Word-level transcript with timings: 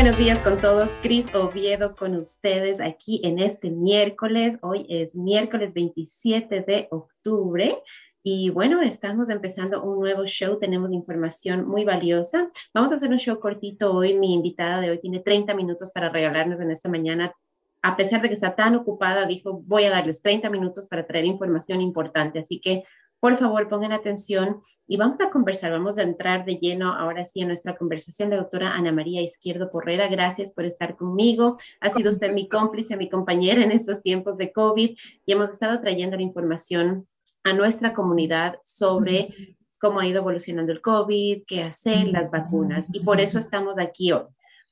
buenos 0.00 0.16
días 0.16 0.38
con 0.38 0.56
todos. 0.56 0.92
Cris 1.02 1.26
Oviedo 1.34 1.94
con 1.94 2.16
ustedes 2.16 2.80
aquí 2.80 3.20
en 3.22 3.38
este 3.38 3.70
miércoles. 3.70 4.56
Hoy 4.62 4.86
es 4.88 5.14
miércoles 5.14 5.74
27 5.74 6.62
de 6.62 6.88
octubre. 6.90 7.76
Y 8.22 8.48
bueno, 8.48 8.80
estamos 8.80 9.28
empezando 9.28 9.82
un 9.82 10.00
nuevo 10.00 10.24
show, 10.24 10.58
tenemos 10.58 10.90
información 10.90 11.68
muy 11.68 11.84
valiosa. 11.84 12.50
Vamos 12.72 12.92
a 12.92 12.94
hacer 12.94 13.10
un 13.10 13.18
show 13.18 13.38
cortito 13.40 13.92
hoy. 13.92 14.18
Mi 14.18 14.32
invitada 14.32 14.80
de 14.80 14.88
hoy 14.88 14.98
tiene 15.00 15.20
30 15.20 15.52
minutos 15.52 15.90
para 15.90 16.08
regalarnos 16.08 16.60
en 16.60 16.70
esta 16.70 16.88
mañana. 16.88 17.34
A 17.82 17.94
pesar 17.94 18.22
de 18.22 18.28
que 18.28 18.34
está 18.34 18.56
tan 18.56 18.76
ocupada, 18.76 19.26
dijo, 19.26 19.62
voy 19.66 19.84
a 19.84 19.90
darles 19.90 20.22
30 20.22 20.48
minutos 20.48 20.88
para 20.88 21.06
traer 21.06 21.26
información 21.26 21.82
importante. 21.82 22.38
Así 22.38 22.58
que 22.58 22.84
por 23.20 23.36
favor, 23.36 23.68
pongan 23.68 23.92
atención 23.92 24.62
y 24.88 24.96
vamos 24.96 25.20
a 25.20 25.30
conversar, 25.30 25.70
vamos 25.70 25.98
a 25.98 26.02
entrar 26.02 26.46
de 26.46 26.56
lleno 26.56 26.94
ahora 26.94 27.26
sí 27.26 27.40
en 27.42 27.48
nuestra 27.48 27.76
conversación. 27.76 28.30
La 28.30 28.38
doctora 28.38 28.74
Ana 28.74 28.92
María 28.92 29.20
Izquierdo 29.20 29.70
Porrera, 29.70 30.08
gracias 30.08 30.52
por 30.52 30.64
estar 30.64 30.96
conmigo. 30.96 31.58
Ha 31.80 31.90
sido 31.90 32.10
usted 32.10 32.32
mi 32.32 32.48
cómplice, 32.48 32.96
mi 32.96 33.10
compañera 33.10 33.62
en 33.62 33.72
estos 33.72 34.02
tiempos 34.02 34.38
de 34.38 34.52
COVID 34.52 34.96
y 35.26 35.32
hemos 35.32 35.50
estado 35.50 35.80
trayendo 35.80 36.16
la 36.16 36.22
información 36.22 37.06
a 37.44 37.52
nuestra 37.52 37.92
comunidad 37.92 38.58
sobre 38.64 39.56
cómo 39.78 40.00
ha 40.00 40.06
ido 40.06 40.20
evolucionando 40.20 40.72
el 40.72 40.80
COVID, 40.80 41.44
qué 41.46 41.62
hacer, 41.62 42.08
las 42.08 42.30
vacunas. 42.30 42.88
Y 42.92 43.00
por 43.00 43.20
eso 43.20 43.38
estamos 43.38 43.78
aquí 43.78 44.12
hoy, 44.12 44.24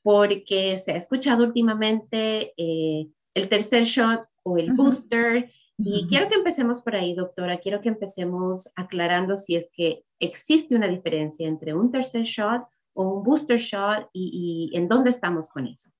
porque 0.02 0.78
se 0.78 0.92
ha 0.92 0.96
escuchado 0.96 1.44
últimamente 1.44 2.54
eh, 2.56 3.08
el 3.34 3.48
tercer 3.48 3.84
shot 3.84 4.24
o 4.42 4.56
el 4.56 4.72
booster 4.72 5.50
y 5.78 6.08
quiero 6.08 6.28
que 6.28 6.34
empecemos 6.34 6.82
por 6.82 6.96
ahí, 6.96 7.14
doctora. 7.14 7.60
Quiero 7.60 7.80
que 7.80 7.88
empecemos 7.88 8.72
aclarando 8.74 9.38
si 9.38 9.54
es 9.54 9.70
que 9.72 10.02
existe 10.18 10.74
una 10.74 10.88
diferencia 10.88 11.46
entre 11.46 11.72
un 11.72 11.92
tercer 11.92 12.24
shot 12.24 12.66
o 12.94 13.18
un 13.18 13.22
booster 13.22 13.58
shot 13.58 14.10
y, 14.12 14.72
en 14.74 14.88
dónde 14.88 15.10
estamos 15.10 15.50
con 15.50 15.68
eso. 15.68 15.90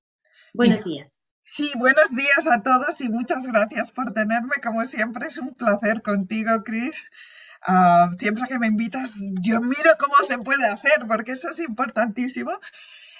Buenos 0.53 0.83
días. 0.83 1.21
Sí, 1.43 1.71
buenos 1.77 2.13
días 2.13 2.45
a 2.45 2.61
todos 2.61 2.99
y 2.99 3.07
muchas 3.07 3.47
gracias 3.47 3.91
por 3.91 4.13
tenerme. 4.13 4.55
Como 4.61 4.85
siempre, 4.85 5.27
es 5.27 5.37
un 5.37 5.55
placer 5.55 6.01
contigo, 6.01 6.61
Chris. 6.65 7.09
Ah, 7.65 8.09
siempre 8.17 8.47
que 8.49 8.59
me 8.59 8.67
invitas, 8.67 9.13
yo 9.41 9.61
miro 9.61 9.91
cómo 9.97 10.15
se 10.23 10.37
puede 10.39 10.67
hacer, 10.67 11.07
porque 11.07 11.31
eso 11.31 11.49
es 11.49 11.59
importantísimo. 11.61 12.51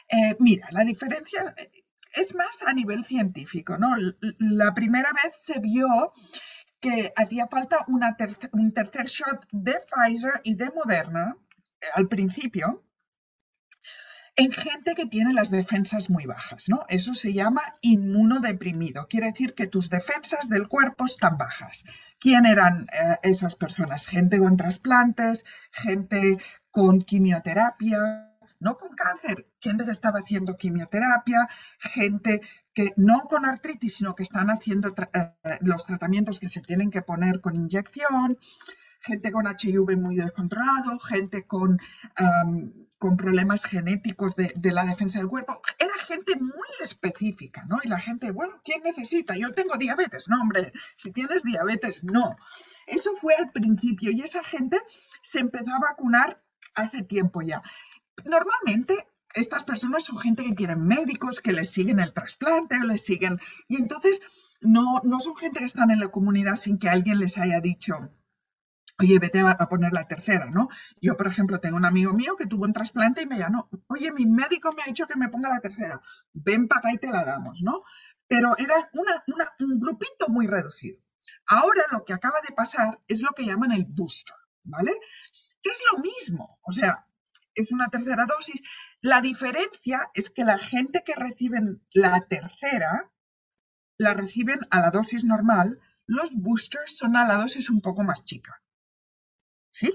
Eh, 0.09 0.35
mira, 0.39 0.67
la 0.71 0.83
diferencia 0.83 1.55
es 2.13 2.35
más 2.35 2.61
a 2.65 2.73
nivel 2.73 3.05
científico, 3.05 3.77
¿no? 3.77 3.95
La 4.39 4.73
primera 4.73 5.09
vez 5.23 5.35
se 5.41 5.59
vio 5.59 5.87
que 6.79 7.11
hacía 7.15 7.47
falta 7.47 7.85
un 7.87 8.71
tercer 8.73 9.05
shot 9.05 9.47
de 9.51 9.75
Pfizer 9.89 10.41
y 10.43 10.55
de 10.55 10.71
Moderna 10.71 11.35
eh, 11.81 11.85
al 11.93 12.07
principio 12.07 12.83
en 14.39 14.53
gente 14.53 14.95
que 14.95 15.05
tiene 15.05 15.33
las 15.33 15.49
defensas 15.49 16.09
muy 16.09 16.25
bajas, 16.25 16.69
¿no? 16.69 16.85
Eso 16.87 17.13
se 17.13 17.33
llama 17.33 17.61
inmunodeprimido. 17.81 19.05
Quiere 19.09 19.27
decir 19.27 19.53
que 19.53 19.67
tus 19.67 19.89
defensas 19.89 20.47
del 20.47 20.69
cuerpo 20.69 21.03
están 21.05 21.37
bajas. 21.37 21.83
¿Quién 22.19 22.45
eran 22.45 22.87
eh, 22.93 23.17
esas 23.23 23.57
personas? 23.57 24.07
Gente 24.07 24.39
con 24.39 24.55
trasplantes, 24.55 25.43
gente 25.73 26.37
con 26.71 27.01
quimioterapia, 27.01 28.37
no 28.59 28.77
con 28.77 28.95
cáncer, 28.95 29.47
gente 29.59 29.85
que 29.85 29.91
estaba 29.91 30.19
haciendo 30.19 30.57
quimioterapia, 30.57 31.47
gente 31.79 32.41
que 32.73 32.93
no 32.97 33.21
con 33.21 33.45
artritis, 33.45 33.95
sino 33.95 34.15
que 34.15 34.23
están 34.23 34.49
haciendo 34.49 34.93
eh, 35.13 35.59
los 35.61 35.85
tratamientos 35.85 36.39
que 36.39 36.49
se 36.49 36.61
tienen 36.61 36.91
que 36.91 37.01
poner 37.01 37.41
con 37.41 37.55
inyección, 37.55 38.37
gente 39.01 39.31
con 39.31 39.47
HIV 39.47 39.97
muy 39.97 40.17
descontrolado, 40.17 40.99
gente 40.99 41.45
con, 41.47 41.79
con 42.97 43.17
problemas 43.17 43.63
genéticos 43.63 44.35
de, 44.35 44.51
de, 44.55 44.71
la 44.71 44.83
defensa 44.83 45.19
del 45.19 45.29
cuerpo. 45.29 45.61
Era 45.77 45.93
gente 46.05 46.35
muy 46.35 46.67
específica, 46.81 47.65
¿no? 47.67 47.79
Y 47.83 47.87
la 47.87 47.99
gente, 47.99 48.31
bueno, 48.31 48.55
¿quién 48.63 48.83
necesita? 48.83 49.37
Yo 49.37 49.51
tengo 49.51 49.77
diabetes. 49.77 50.27
No, 50.27 50.41
hombre, 50.41 50.73
si 50.97 51.11
tienes 51.11 51.43
diabetes, 51.43 52.03
no. 52.03 52.35
Eso 52.87 53.15
fue 53.15 53.35
al 53.35 53.51
principio 53.51 54.11
y 54.11 54.21
esa 54.21 54.43
gente 54.43 54.77
se 55.21 55.39
empezó 55.39 55.71
a 55.71 55.79
vacunar 55.79 56.41
hace 56.75 57.03
tiempo 57.03 57.41
ya. 57.41 57.61
Normalmente 58.25 59.07
estas 59.33 59.63
personas 59.63 60.03
son 60.03 60.17
gente 60.17 60.43
que 60.43 60.55
tienen 60.55 60.85
médicos 60.85 61.39
que 61.41 61.51
les 61.51 61.69
siguen 61.69 61.99
el 61.99 62.13
trasplante 62.13 62.77
o 62.77 62.83
les 62.83 63.03
siguen 63.03 63.39
y 63.67 63.75
entonces 63.75 64.21
no, 64.61 65.01
no 65.03 65.19
son 65.19 65.35
gente 65.35 65.59
que 65.59 65.65
están 65.65 65.91
en 65.91 65.99
la 65.99 66.09
comunidad 66.09 66.55
sin 66.55 66.79
que 66.79 66.89
alguien 66.89 67.19
les 67.19 67.37
haya 67.37 67.61
dicho, 67.61 68.11
oye, 68.99 69.19
vete 69.19 69.39
a, 69.39 69.55
poner 69.69 69.93
la 69.93 70.07
tercera, 70.07 70.47
¿no? 70.49 70.67
Yo, 71.01 71.15
por 71.15 71.27
ejemplo, 71.27 71.59
tengo 71.59 71.77
un 71.77 71.85
amigo 71.85 72.13
mío 72.13 72.35
que 72.35 72.47
tuvo 72.47 72.65
un 72.65 72.73
trasplante 72.73 73.21
y 73.21 73.25
me 73.25 73.37
llamó, 73.37 73.69
oye, 73.87 74.11
mi 74.11 74.25
médico 74.25 74.71
me 74.73 74.83
ha 74.83 74.87
dicho 74.87 75.07
que 75.07 75.17
me 75.17 75.29
ponga 75.29 75.49
la 75.49 75.61
tercera, 75.61 76.01
ven 76.33 76.67
para 76.67 76.79
acá 76.79 76.93
y 76.93 76.97
te 76.97 77.09
la 77.09 77.23
damos, 77.23 77.61
¿no? 77.61 77.83
Pero 78.27 78.55
era 78.57 78.89
un 79.59 79.79
grupito 79.79 80.27
muy 80.27 80.47
reducido. 80.47 80.99
Ahora 81.47 81.83
lo 81.91 82.03
que 82.03 82.13
acaba 82.13 82.39
de 82.47 82.53
pasar 82.53 82.99
es 83.07 83.21
lo 83.21 83.29
que 83.35 83.45
llaman 83.45 83.71
el 83.71 83.85
booster, 83.85 84.35
¿vale? 84.63 84.91
Que 85.61 85.69
es 85.69 85.81
lo 85.91 85.99
mismo, 85.99 86.59
o 86.61 86.71
sea, 86.71 87.07
es 87.61 87.71
una 87.71 87.89
tercera 87.89 88.25
dosis. 88.25 88.61
La 89.01 89.21
diferencia 89.21 90.09
es 90.13 90.29
que 90.29 90.43
la 90.43 90.57
gente 90.57 91.03
que 91.05 91.15
reciben 91.15 91.81
la 91.93 92.21
tercera, 92.21 93.11
la 93.97 94.13
reciben 94.13 94.59
a 94.69 94.79
la 94.79 94.91
dosis 94.91 95.23
normal, 95.23 95.79
los 96.05 96.33
boosters 96.33 96.97
son 96.97 97.15
a 97.15 97.27
la 97.27 97.37
dosis 97.37 97.69
un 97.69 97.81
poco 97.81 98.03
más 98.03 98.23
chica. 98.23 98.61
¿Sí? 99.71 99.91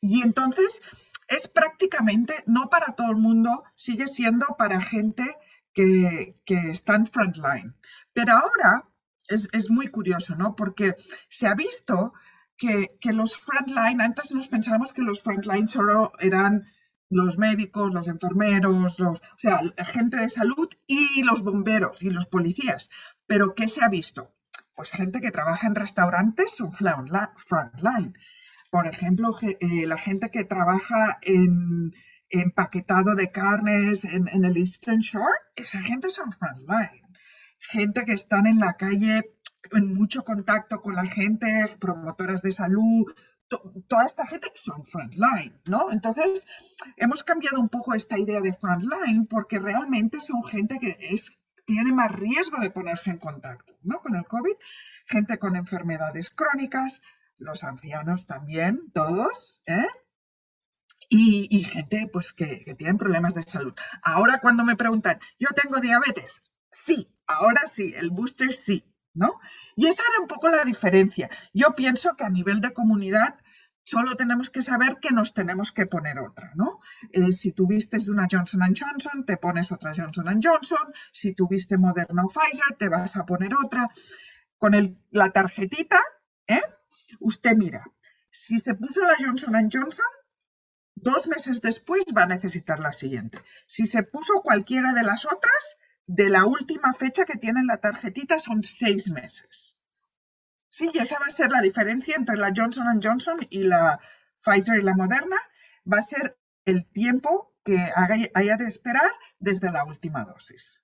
Y 0.00 0.22
entonces 0.22 0.80
es 1.26 1.48
prácticamente, 1.48 2.42
no 2.46 2.70
para 2.70 2.94
todo 2.94 3.10
el 3.10 3.16
mundo, 3.16 3.64
sigue 3.74 4.06
siendo 4.06 4.46
para 4.58 4.80
gente 4.80 5.36
que, 5.74 6.36
está 6.46 6.94
en 6.94 7.06
frontline. 7.06 7.74
Pero 8.12 8.32
ahora 8.32 8.88
es, 9.28 9.48
es, 9.52 9.70
muy 9.70 9.88
curioso, 9.88 10.34
¿no? 10.34 10.56
Porque 10.56 10.96
se 11.28 11.46
ha 11.46 11.54
visto 11.54 12.12
que, 12.56 12.96
que 13.00 13.12
los 13.12 13.36
frontline, 13.36 14.00
antes 14.00 14.34
nos 14.34 14.48
pensábamos 14.48 14.92
que 14.92 15.02
los 15.02 15.22
frontline 15.22 15.68
solo 15.68 16.12
eran 16.18 16.66
los 17.10 17.38
médicos, 17.38 17.92
los 17.92 18.08
enfermeros, 18.08 18.98
los, 18.98 19.18
o 19.20 19.38
sea, 19.38 19.60
gente 19.84 20.18
de 20.18 20.28
salud 20.28 20.68
y 20.86 21.22
los 21.22 21.42
bomberos 21.42 22.02
y 22.02 22.10
los 22.10 22.26
policías. 22.26 22.90
Pero 23.26 23.54
¿qué 23.54 23.68
se 23.68 23.82
ha 23.82 23.88
visto? 23.88 24.34
Pues 24.74 24.90
gente 24.90 25.20
que 25.20 25.32
trabaja 25.32 25.66
en 25.66 25.74
restaurantes 25.74 26.52
son 26.52 26.72
frontline. 26.72 28.14
Por 28.70 28.86
ejemplo, 28.86 29.34
eh, 29.42 29.86
la 29.86 29.96
gente 29.96 30.30
que 30.30 30.44
trabaja 30.44 31.18
en 31.22 31.92
empaquetado 32.30 33.14
de 33.14 33.30
carnes 33.32 34.04
en, 34.04 34.28
en, 34.28 34.44
el 34.44 34.58
Eastern 34.58 35.00
Shore, 35.00 35.40
esa 35.56 35.80
gente 35.80 36.10
son 36.10 36.30
frontline. 36.32 37.02
Gente 37.58 38.04
que 38.04 38.12
están 38.12 38.46
en 38.46 38.60
la 38.60 38.74
calle 38.74 39.22
en 39.72 39.94
mucho 39.94 40.22
contacto 40.22 40.80
con 40.80 40.94
la 40.94 41.06
gente, 41.06 41.66
promotoras 41.80 42.42
de 42.42 42.52
salud, 42.52 43.06
toda 43.48 44.06
esta 44.06 44.26
gente 44.26 44.50
son 44.54 44.84
frontline, 44.84 45.60
¿no? 45.66 45.90
Entonces, 45.90 46.46
hemos 46.96 47.24
cambiado 47.24 47.60
un 47.60 47.68
poco 47.68 47.94
esta 47.94 48.18
idea 48.18 48.40
de 48.40 48.52
frontline 48.52 49.26
porque 49.26 49.58
realmente 49.58 50.20
son 50.20 50.42
gente 50.44 50.78
que 50.78 50.96
es, 51.00 51.38
tiene 51.64 51.92
más 51.92 52.12
riesgo 52.12 52.60
de 52.60 52.70
ponerse 52.70 53.10
en 53.10 53.18
contacto, 53.18 53.76
¿no? 53.82 54.00
Con 54.00 54.16
el 54.16 54.24
COVID, 54.24 54.54
gente 55.06 55.38
con 55.38 55.56
enfermedades 55.56 56.30
crónicas, 56.30 57.02
los 57.38 57.64
ancianos 57.64 58.26
también, 58.26 58.90
todos, 58.92 59.62
¿eh? 59.66 59.86
Y, 61.10 61.64
gente 61.64 62.06
pues 62.12 62.34
que, 62.34 62.64
que 62.64 62.74
tienen 62.74 62.98
problemas 62.98 63.32
de 63.34 63.42
salud. 63.42 63.74
Ahora 64.02 64.40
cuando 64.40 64.62
me 64.64 64.76
preguntan, 64.76 65.18
¿yo 65.38 65.48
tengo 65.56 65.80
diabetes? 65.80 66.42
Sí, 66.70 67.16
ahora 67.26 67.62
sí, 67.66 67.94
el 67.96 68.10
booster 68.10 68.52
sí, 68.54 68.84
¿no? 69.18 69.40
Y 69.76 69.86
esa 69.86 70.02
era 70.10 70.22
un 70.22 70.28
poco 70.28 70.48
la 70.48 70.64
diferencia. 70.64 71.28
Yo 71.52 71.74
pienso 71.74 72.16
que 72.16 72.24
a 72.24 72.30
nivel 72.30 72.60
de 72.60 72.72
comunidad 72.72 73.34
solo 73.82 74.16
tenemos 74.16 74.50
que 74.50 74.62
saber 74.62 74.98
que 75.00 75.10
nos 75.10 75.34
tenemos 75.34 75.72
que 75.72 75.86
poner 75.86 76.18
otra, 76.18 76.52
¿no? 76.54 76.80
Eh, 77.12 77.32
si 77.32 77.52
tuviste 77.52 77.98
una 78.10 78.28
Johnson 78.30 78.60
Johnson, 78.78 79.24
te 79.24 79.36
pones 79.36 79.72
otra 79.72 79.92
Johnson 79.96 80.40
Johnson. 80.42 80.92
Si 81.10 81.34
tuviste 81.34 81.78
Moderna 81.78 82.24
o 82.24 82.28
Pfizer, 82.28 82.76
te 82.78 82.88
vas 82.88 83.16
a 83.16 83.24
poner 83.24 83.52
otra. 83.54 83.88
Con 84.56 84.72
la 85.10 85.30
tarjetita, 85.30 86.00
¿eh? 86.46 86.60
Usted 87.20 87.56
mira, 87.56 87.84
si 88.30 88.58
se 88.60 88.74
puso 88.74 89.00
la 89.02 89.16
Johnson 89.18 89.54
Johnson, 89.72 90.12
dos 90.94 91.26
meses 91.26 91.60
después 91.60 92.04
va 92.16 92.24
a 92.24 92.26
necesitar 92.26 92.80
la 92.80 92.92
siguiente. 92.92 93.38
Si 93.66 93.86
se 93.86 94.02
puso 94.02 94.42
cualquiera 94.42 94.92
de 94.92 95.04
las 95.04 95.24
otras, 95.24 95.78
de 96.08 96.30
la 96.30 96.46
última 96.46 96.94
fecha 96.94 97.26
que 97.26 97.36
tiene 97.36 97.60
la 97.64 97.76
tarjetita 97.76 98.38
son 98.38 98.64
seis 98.64 99.10
meses. 99.10 99.76
Sí, 100.70 100.90
y 100.92 100.98
esa 100.98 101.18
va 101.18 101.26
a 101.26 101.30
ser 101.30 101.50
la 101.50 101.60
diferencia 101.60 102.16
entre 102.16 102.36
la 102.36 102.52
Johnson 102.54 103.00
Johnson 103.02 103.46
y 103.50 103.62
la 103.62 104.00
Pfizer 104.42 104.78
y 104.78 104.82
la 104.82 104.94
Moderna. 104.94 105.36
Va 105.90 105.98
a 105.98 106.02
ser 106.02 106.38
el 106.64 106.86
tiempo 106.86 107.54
que 107.62 107.78
haya 108.34 108.56
de 108.56 108.66
esperar 108.66 109.10
desde 109.38 109.70
la 109.70 109.84
última 109.84 110.24
dosis. 110.24 110.80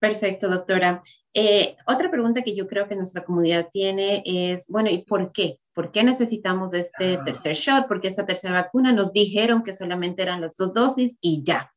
Perfecto, 0.00 0.50
doctora. 0.50 1.02
Eh, 1.32 1.76
otra 1.86 2.10
pregunta 2.10 2.42
que 2.42 2.56
yo 2.56 2.66
creo 2.66 2.88
que 2.88 2.96
nuestra 2.96 3.24
comunidad 3.24 3.68
tiene 3.72 4.22
es, 4.26 4.66
bueno, 4.68 4.90
¿y 4.90 5.04
por 5.04 5.32
qué? 5.32 5.60
¿Por 5.72 5.92
qué 5.92 6.02
necesitamos 6.02 6.74
este 6.74 7.14
ah. 7.14 7.24
tercer 7.24 7.54
shot? 7.54 7.86
Porque 7.86 8.08
esta 8.08 8.26
tercera 8.26 8.54
vacuna 8.54 8.92
nos 8.92 9.12
dijeron 9.12 9.62
que 9.62 9.72
solamente 9.72 10.22
eran 10.22 10.40
las 10.40 10.56
dos 10.56 10.74
dosis 10.74 11.16
y 11.20 11.44
ya. 11.44 11.73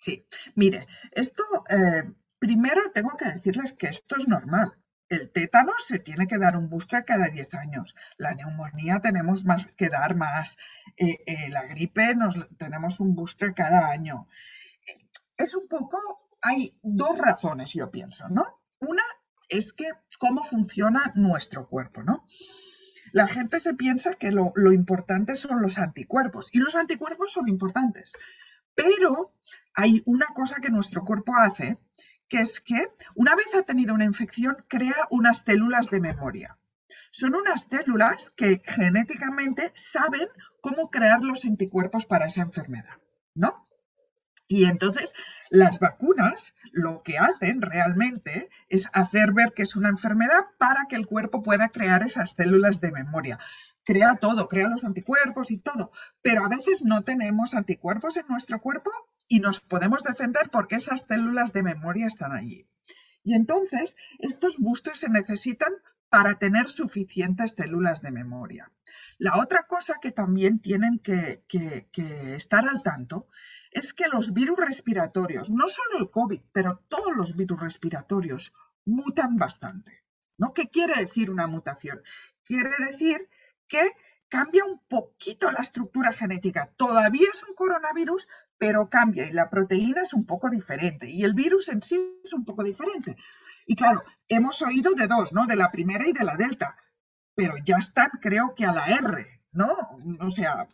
Sí, 0.00 0.26
mire, 0.54 0.86
esto 1.12 1.44
eh, 1.68 2.10
primero 2.38 2.90
tengo 2.94 3.18
que 3.18 3.26
decirles 3.26 3.74
que 3.74 3.88
esto 3.88 4.16
es 4.16 4.26
normal. 4.28 4.72
El 5.10 5.30
tétano 5.30 5.72
se 5.76 5.98
tiene 5.98 6.26
que 6.26 6.38
dar 6.38 6.56
un 6.56 6.70
booster 6.70 7.04
cada 7.04 7.28
10 7.28 7.52
años. 7.52 7.94
La 8.16 8.32
neumonía 8.32 9.00
tenemos 9.02 9.44
más 9.44 9.66
que 9.76 9.90
dar 9.90 10.16
más. 10.16 10.56
Eh, 10.96 11.18
eh, 11.26 11.50
la 11.50 11.66
gripe 11.66 12.14
nos 12.14 12.34
tenemos 12.56 12.98
un 12.98 13.14
booster 13.14 13.52
cada 13.52 13.90
año. 13.90 14.26
Es 15.36 15.54
un 15.54 15.68
poco, 15.68 15.98
hay 16.40 16.78
dos 16.82 17.18
razones, 17.18 17.74
yo 17.74 17.90
pienso, 17.90 18.26
¿no? 18.30 18.62
Una 18.78 19.04
es 19.50 19.74
que 19.74 19.90
cómo 20.18 20.42
funciona 20.44 21.12
nuestro 21.14 21.68
cuerpo, 21.68 22.02
¿no? 22.02 22.24
La 23.12 23.28
gente 23.28 23.60
se 23.60 23.74
piensa 23.74 24.14
que 24.14 24.32
lo, 24.32 24.52
lo 24.54 24.72
importante 24.72 25.36
son 25.36 25.60
los 25.60 25.76
anticuerpos 25.76 26.48
y 26.52 26.58
los 26.58 26.74
anticuerpos 26.74 27.32
son 27.32 27.50
importantes, 27.50 28.14
pero 28.80 29.34
hay 29.74 30.02
una 30.06 30.26
cosa 30.26 30.56
que 30.60 30.70
nuestro 30.70 31.04
cuerpo 31.04 31.34
hace, 31.36 31.78
que 32.28 32.38
es 32.40 32.60
que 32.60 32.88
una 33.14 33.34
vez 33.34 33.54
ha 33.54 33.62
tenido 33.62 33.94
una 33.94 34.04
infección, 34.04 34.64
crea 34.68 35.06
unas 35.10 35.42
células 35.44 35.90
de 35.90 36.00
memoria. 36.00 36.58
Son 37.10 37.34
unas 37.34 37.66
células 37.68 38.30
que 38.36 38.62
genéticamente 38.64 39.72
saben 39.74 40.28
cómo 40.62 40.90
crear 40.90 41.22
los 41.22 41.44
anticuerpos 41.44 42.06
para 42.06 42.26
esa 42.26 42.42
enfermedad, 42.42 42.98
¿no? 43.34 43.66
Y 44.46 44.64
entonces 44.64 45.14
las 45.50 45.78
vacunas 45.78 46.56
lo 46.72 47.02
que 47.02 47.18
hacen 47.18 47.62
realmente 47.62 48.48
es 48.68 48.88
hacer 48.92 49.32
ver 49.32 49.52
que 49.52 49.62
es 49.62 49.76
una 49.76 49.90
enfermedad 49.90 50.46
para 50.58 50.86
que 50.88 50.96
el 50.96 51.06
cuerpo 51.06 51.42
pueda 51.42 51.68
crear 51.68 52.02
esas 52.02 52.32
células 52.32 52.80
de 52.80 52.90
memoria 52.90 53.38
crea 53.84 54.16
todo, 54.16 54.48
crea 54.48 54.68
los 54.68 54.84
anticuerpos 54.84 55.50
y 55.50 55.58
todo, 55.58 55.90
pero 56.22 56.44
a 56.44 56.48
veces 56.48 56.84
no 56.84 57.02
tenemos 57.02 57.54
anticuerpos 57.54 58.16
en 58.16 58.26
nuestro 58.28 58.60
cuerpo 58.60 58.90
y 59.28 59.40
nos 59.40 59.60
podemos 59.60 60.02
defender 60.02 60.50
porque 60.50 60.76
esas 60.76 61.02
células 61.02 61.52
de 61.52 61.62
memoria 61.62 62.06
están 62.06 62.32
allí. 62.32 62.66
Y 63.22 63.34
entonces 63.34 63.96
estos 64.18 64.58
boosters 64.58 65.00
se 65.00 65.08
necesitan 65.08 65.72
para 66.08 66.34
tener 66.34 66.68
suficientes 66.68 67.52
células 67.52 68.02
de 68.02 68.10
memoria. 68.10 68.72
La 69.18 69.36
otra 69.38 69.66
cosa 69.66 69.94
que 70.02 70.10
también 70.10 70.58
tienen 70.58 70.98
que, 70.98 71.44
estar 72.34 72.68
al 72.68 72.82
tanto 72.82 73.28
es 73.70 73.92
que 73.92 74.08
los 74.08 74.32
virus 74.32 74.58
respiratorios, 74.58 75.50
no 75.50 75.68
solo 75.68 75.98
el 75.98 76.10
COVID, 76.10 76.40
pero 76.52 76.82
todos 76.88 77.14
los 77.16 77.36
virus 77.36 77.60
respiratorios, 77.60 78.52
mutan 78.84 79.36
bastante. 79.36 80.02
¿no? 80.36 80.52
¿Qué 80.52 80.68
quiere 80.68 80.98
decir 81.00 81.30
una 81.30 81.46
mutación? 81.46 82.02
Quiere 82.44 82.70
decir 82.78 83.28
que 83.70 83.92
cambia 84.28 84.64
un 84.64 84.80
poquito 84.86 85.50
la 85.50 85.60
estructura 85.60 86.12
genética. 86.12 86.70
Todavía 86.76 87.28
es 87.32 87.42
un 87.42 87.54
coronavirus, 87.54 88.28
pero 88.58 88.90
cambia 88.90 89.26
y 89.26 89.32
la 89.32 89.48
proteína 89.48 90.02
es 90.02 90.12
un 90.12 90.26
poco 90.26 90.50
diferente 90.50 91.08
y 91.08 91.24
el 91.24 91.34
virus 91.34 91.68
en 91.68 91.80
sí 91.80 91.98
es 92.22 92.32
un 92.34 92.44
poco 92.44 92.62
diferente. 92.62 93.16
Y 93.66 93.76
claro, 93.76 94.02
hemos 94.28 94.60
oído 94.62 94.94
de 94.94 95.06
dos, 95.06 95.32
¿no? 95.32 95.46
De 95.46 95.56
la 95.56 95.70
primera 95.70 96.08
y 96.08 96.12
de 96.12 96.24
la 96.24 96.36
delta, 96.36 96.76
pero 97.34 97.54
ya 97.64 97.76
están, 97.78 98.10
creo 98.20 98.54
que 98.54 98.66
a 98.66 98.72
la 98.72 98.86
R, 98.86 99.42
¿no? 99.52 99.72
O 100.20 100.30
sea, 100.30 100.68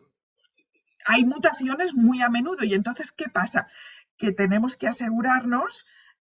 hay 1.07 1.25
mutaciones 1.25 1.95
muy 1.95 2.23
a 2.23 2.29
menudo 2.29 2.65
y 2.65 2.75
entonces, 2.75 3.13
¿qué 3.13 3.29
pasa? 3.29 3.69
Que 4.17 4.33
tenemos 4.33 4.77
que 4.77 4.89
asegurarnos 4.89 5.87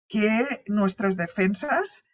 que 0.09 0.63
nuestras 0.67 1.17
defensas 1.17 2.07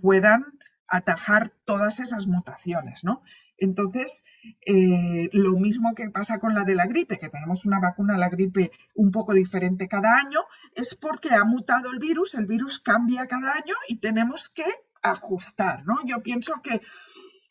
puedan 0.00 0.44
atajar 0.94 1.50
todas 1.64 1.98
esas 1.98 2.28
mutaciones, 2.28 3.02
¿no? 3.02 3.22
Entonces, 3.58 4.24
eh, 4.64 5.28
lo 5.32 5.58
mismo 5.58 5.94
que 5.94 6.10
pasa 6.10 6.38
con 6.38 6.54
la 6.54 6.62
de 6.64 6.76
la 6.76 6.86
gripe, 6.86 7.18
que 7.18 7.28
tenemos 7.28 7.64
una 7.64 7.80
vacuna 7.80 8.14
a 8.14 8.18
la 8.18 8.28
gripe 8.28 8.70
un 8.94 9.10
poco 9.10 9.34
diferente 9.34 9.88
cada 9.88 10.16
año, 10.16 10.40
es 10.74 10.94
porque 10.94 11.34
ha 11.34 11.44
mutado 11.44 11.90
el 11.90 11.98
virus, 11.98 12.34
el 12.34 12.46
virus 12.46 12.78
cambia 12.78 13.26
cada 13.26 13.52
año 13.54 13.74
y 13.88 13.96
tenemos 13.96 14.48
que 14.50 14.66
ajustar, 15.02 15.84
¿no? 15.84 15.98
Yo 16.04 16.22
pienso 16.22 16.62
que 16.62 16.80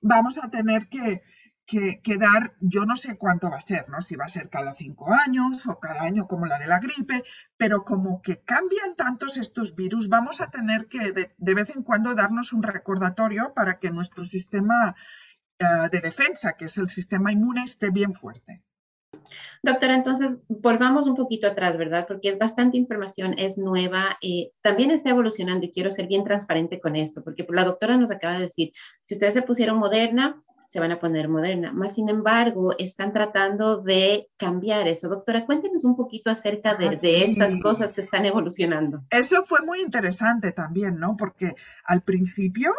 vamos 0.02 0.38
a 0.38 0.50
tener 0.50 0.88
que, 0.88 1.24
que, 1.66 2.18
dar, 2.18 2.54
yo 2.60 2.86
no 2.86 2.96
sé 2.96 3.18
cuánto 3.18 3.50
va 3.50 3.58
a 3.58 3.62
ser, 3.62 3.90
¿no? 3.90 4.02
Si 4.02 4.16
va 4.16 4.26
a 4.26 4.30
ser 4.30 4.50
cada 4.50 4.76
cinco 4.76 5.14
años 5.14 5.66
o 5.68 5.80
cada 5.80 6.04
año 6.04 6.28
como 6.28 6.46
la 6.46 6.60
de 6.60 6.68
la 6.68 6.80
gripe, 6.80 7.24
pero 7.58 7.84
como 7.86 8.22
que 8.22 8.42
cambian 8.42 8.96
tantos 8.96 9.38
estos 9.38 9.76
virus, 9.76 10.10
vamos 10.10 10.42
a 10.42 10.50
tener 10.50 10.88
que 10.88 11.12
de, 11.12 11.34
de 11.38 11.54
vez 11.54 11.76
en 11.76 11.84
cuando 11.84 12.16
darnos 12.16 12.54
un 12.54 12.64
recordatorio 12.64 13.54
para 13.54 13.80
que 13.80 13.92
nuestro 13.92 14.26
sistema 14.26 14.96
eh, 15.60 15.90
de 15.92 16.02
defensa, 16.02 16.54
que 16.54 16.66
es 16.66 16.78
el 16.78 16.90
sistema 16.90 17.32
inmune, 17.32 17.64
esté 17.64 17.90
bien 17.90 18.14
fuerte. 18.14 18.62
Doctora, 19.62 19.96
entonces 19.96 20.42
volvamos 20.50 21.08
un 21.08 21.16
poquito 21.16 21.48
atrás, 21.48 21.78
¿verdad? 21.78 22.06
Porque 22.08 22.30
es 22.30 22.38
bastante 22.38 22.78
información, 22.78 23.36
es 23.38 23.58
nueva, 23.58 24.18
eh, 24.22 24.52
también 24.62 24.92
está 24.92 25.12
evolucionando 25.12 25.66
y 25.66 25.72
quiero 25.72 25.92
ser 25.92 26.08
bien 26.08 26.24
transparente 26.24 26.82
con 26.82 26.96
esto, 26.96 27.24
porque 27.24 27.46
la 27.50 27.64
doctora 27.64 27.96
nos 27.96 28.12
acaba 28.12 28.34
de 28.34 28.42
decir, 28.42 28.74
si 29.06 29.14
ustedes 29.14 29.36
se 29.36 29.42
pusieron 29.44 29.78
moderna, 29.78 30.44
se 30.74 30.80
van 30.80 30.92
a 30.92 31.00
poner 31.00 31.30
moderna. 31.30 31.72
Más 31.72 31.94
sin 31.94 32.10
embargo, 32.10 32.74
están 32.80 33.14
tratando 33.14 33.84
de 33.84 34.32
cambiar 34.38 34.88
eso. 34.88 35.08
Doctora, 35.08 35.46
cuéntenos 35.46 35.84
un 35.84 35.96
poquito 35.96 36.32
acerca 36.32 36.74
de, 36.74 36.88
ah, 36.88 36.96
de 37.00 37.26
esas 37.26 37.62
cosas 37.62 37.94
que 37.94 38.02
están 38.02 38.26
evolucionando. 38.26 39.04
Eso 39.12 39.46
fue 39.46 39.62
muy 39.62 39.82
interesante 39.82 40.52
también, 40.52 40.98
¿no? 40.98 41.16
Porque 41.16 41.54
al 41.86 42.02
principio 42.02 42.72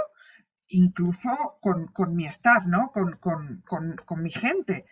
incluso 0.67 1.29
con, 1.61 2.17
mi 2.17 2.27
staff, 2.27 2.67
¿no? 2.67 2.91
Con, 2.91 4.23
mi 4.23 4.31
gente. 4.31 4.87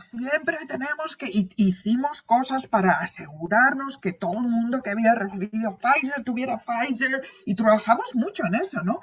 Siempre 0.00 0.58
tenemos 0.66 1.16
que, 1.16 1.30
hicimos 1.56 2.22
cosas 2.22 2.66
para 2.66 2.94
asegurarnos 2.94 3.98
que 3.98 4.12
todo 4.12 4.34
el 4.34 4.48
mundo 4.48 4.82
que 4.82 4.90
había 4.90 5.14
recibido 5.14 5.78
Pfizer 5.78 6.24
tuviera 6.24 6.58
Pfizer 6.58 7.24
y 7.46 7.54
trabajamos 7.54 8.16
mucho 8.16 8.44
en 8.46 8.56
eso, 8.56 8.82
¿no? 8.82 8.98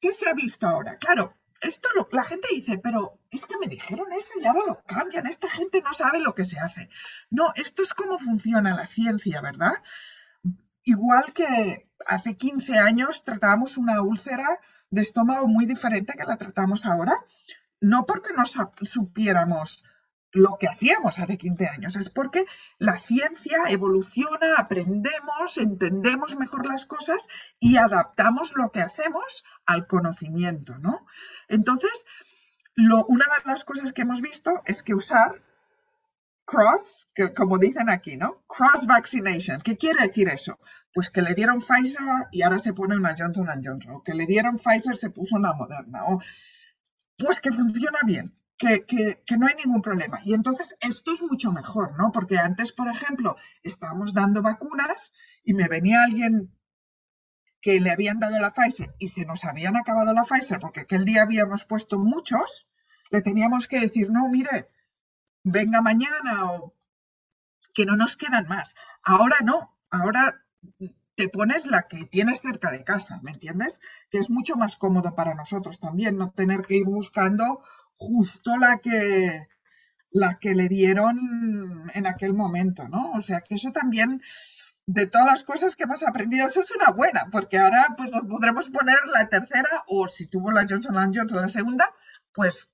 ¿Qué 0.00 0.12
se 0.12 0.28
ha 0.28 0.34
visto 0.34 0.68
ahora? 0.68 0.96
Claro, 0.96 1.34
esto 1.60 1.88
lo, 1.94 2.08
la 2.12 2.24
gente 2.24 2.48
dice, 2.52 2.78
pero 2.78 3.18
es 3.30 3.46
que 3.46 3.58
me 3.58 3.66
dijeron 3.66 4.12
eso 4.12 4.32
y 4.40 4.46
ahora 4.46 4.60
lo 4.66 4.82
cambian, 4.82 5.26
esta 5.26 5.48
gente 5.48 5.82
no 5.82 5.92
sabe 5.92 6.20
lo 6.20 6.34
que 6.34 6.44
se 6.44 6.58
hace. 6.58 6.88
No, 7.30 7.52
esto 7.56 7.82
es 7.82 7.94
cómo 7.94 8.18
funciona 8.18 8.74
la 8.74 8.86
ciencia, 8.86 9.40
¿verdad? 9.40 9.72
Igual 10.84 11.32
que 11.32 11.88
hace 12.06 12.36
15 12.36 12.78
años 12.78 13.24
tratábamos 13.24 13.76
una 13.76 14.02
úlcera 14.02 14.60
de 14.90 15.02
estómago 15.02 15.46
muy 15.46 15.66
diferente 15.66 16.14
que 16.16 16.24
la 16.24 16.36
tratamos 16.36 16.86
ahora, 16.86 17.14
no 17.80 18.06
porque 18.06 18.32
no 18.34 18.44
supiéramos 18.44 19.84
lo 20.32 20.58
que 20.58 20.68
hacíamos 20.68 21.18
hace 21.18 21.38
15 21.38 21.66
años, 21.68 21.96
es 21.96 22.10
porque 22.10 22.44
la 22.78 22.98
ciencia 22.98 23.58
evoluciona, 23.68 24.56
aprendemos, 24.56 25.56
entendemos 25.56 26.36
mejor 26.36 26.66
las 26.66 26.86
cosas 26.86 27.28
y 27.58 27.76
adaptamos 27.76 28.52
lo 28.54 28.70
que 28.70 28.80
hacemos 28.80 29.44
al 29.64 29.86
conocimiento, 29.86 30.78
¿no? 30.78 31.06
Entonces, 31.48 32.04
lo, 32.74 33.04
una 33.06 33.24
de 33.24 33.50
las 33.50 33.64
cosas 33.64 33.92
que 33.92 34.02
hemos 34.02 34.20
visto 34.20 34.62
es 34.66 34.82
que 34.82 34.94
usar 34.94 35.42
cross, 36.48 37.10
que 37.14 37.34
como 37.34 37.58
dicen 37.58 37.90
aquí, 37.90 38.16
¿no? 38.16 38.42
Cross 38.46 38.86
vaccination. 38.86 39.60
¿Qué 39.60 39.76
quiere 39.76 40.06
decir 40.06 40.28
eso? 40.28 40.58
Pues 40.94 41.10
que 41.10 41.20
le 41.20 41.34
dieron 41.34 41.60
Pfizer 41.60 42.02
y 42.32 42.42
ahora 42.42 42.58
se 42.58 42.72
pone 42.72 42.96
una 42.96 43.14
Johnson 43.16 43.46
Johnson. 43.62 43.96
O 43.96 44.02
que 44.02 44.14
le 44.14 44.26
dieron 44.26 44.56
Pfizer 44.56 44.96
se 44.96 45.10
puso 45.10 45.36
una 45.36 45.52
Moderna. 45.52 46.06
O 46.06 46.20
pues 47.18 47.40
que 47.40 47.52
funciona 47.52 47.98
bien. 48.06 48.37
Que, 48.58 49.22
no 49.38 49.46
hay 49.46 49.54
ningún 49.54 49.82
problema. 49.82 50.20
Y 50.24 50.34
entonces 50.34 50.76
esto 50.80 51.12
es 51.12 51.22
mucho 51.22 51.52
mejor, 51.52 51.96
¿no? 51.96 52.10
Porque 52.10 52.38
antes, 52.38 52.72
por 52.72 52.88
ejemplo, 52.88 53.36
estábamos 53.62 54.14
dando 54.14 54.42
vacunas 54.42 55.12
y 55.44 55.54
me 55.54 55.68
venía 55.68 56.02
alguien 56.02 56.52
que 57.60 57.80
le 57.80 57.90
habían 57.90 58.18
dado 58.18 58.38
la 58.38 58.50
Pfizer 58.50 58.94
y 58.98 59.08
se 59.08 59.24
nos 59.24 59.44
habían 59.44 59.76
acabado 59.76 60.12
la 60.12 60.24
Pfizer 60.24 60.58
porque 60.58 60.80
aquel 60.80 61.04
día 61.04 61.22
habíamos 61.22 61.64
puesto 61.64 61.98
muchos, 61.98 62.68
le 63.10 63.22
teníamos 63.22 63.68
que 63.68 63.80
decir, 63.80 64.10
no, 64.10 64.28
mire, 64.28 64.68
venga 65.44 65.80
mañana 65.80 66.52
o 66.52 66.74
que 67.74 67.86
no 67.86 67.96
nos 67.96 68.16
quedan 68.16 68.48
más. 68.48 68.74
Ahora 69.02 69.36
no, 69.42 69.76
ahora 69.90 70.44
te 71.14 71.28
pones 71.28 71.66
la 71.66 71.88
que 71.88 72.04
tienes 72.04 72.40
cerca 72.40 72.70
de 72.70 72.84
casa, 72.84 73.18
¿me 73.22 73.32
entiendes? 73.32 73.80
Que 74.10 74.18
es 74.18 74.30
mucho 74.30 74.56
más 74.56 74.76
cómodo 74.76 75.14
para 75.14 75.34
nosotros 75.34 75.80
también, 75.80 76.16
no 76.16 76.30
tener 76.30 76.62
que 76.62 76.76
ir 76.76 76.84
buscando 76.84 77.62
justo 77.98 78.56
la 78.56 78.78
que 78.78 79.48
la 80.10 80.38
que 80.38 80.54
le 80.54 80.68
dieron 80.68 81.90
en 81.94 82.06
aquel 82.06 82.32
momento, 82.32 82.88
¿no? 82.88 83.12
O 83.12 83.20
sea 83.20 83.40
que 83.40 83.56
eso 83.56 83.72
también, 83.72 84.22
de 84.86 85.06
todas 85.06 85.26
las 85.26 85.44
cosas 85.44 85.76
que 85.76 85.84
hemos 85.84 86.02
aprendido, 86.02 86.46
eso 86.46 86.60
es 86.60 86.70
una 86.70 86.90
buena, 86.92 87.28
porque 87.30 87.58
ahora 87.58 87.88
pues 87.96 88.10
nos 88.10 88.24
podremos 88.26 88.70
poner 88.70 88.96
la 89.12 89.28
tercera 89.28 89.84
o 89.86 90.08
si 90.08 90.26
tuvo 90.26 90.50
la 90.50 90.66
Johnson 90.68 91.12
Johnson 91.14 91.42
la 91.42 91.48
segunda, 91.48 91.92
pues 92.32 92.70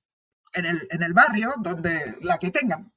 en 0.52 0.66
el, 0.66 0.87
en 0.90 1.02
el 1.02 1.12
barrio 1.12 1.54
donde 1.59 2.16
la 2.21 2.38
que 2.38 2.50
tengan. 2.50 2.93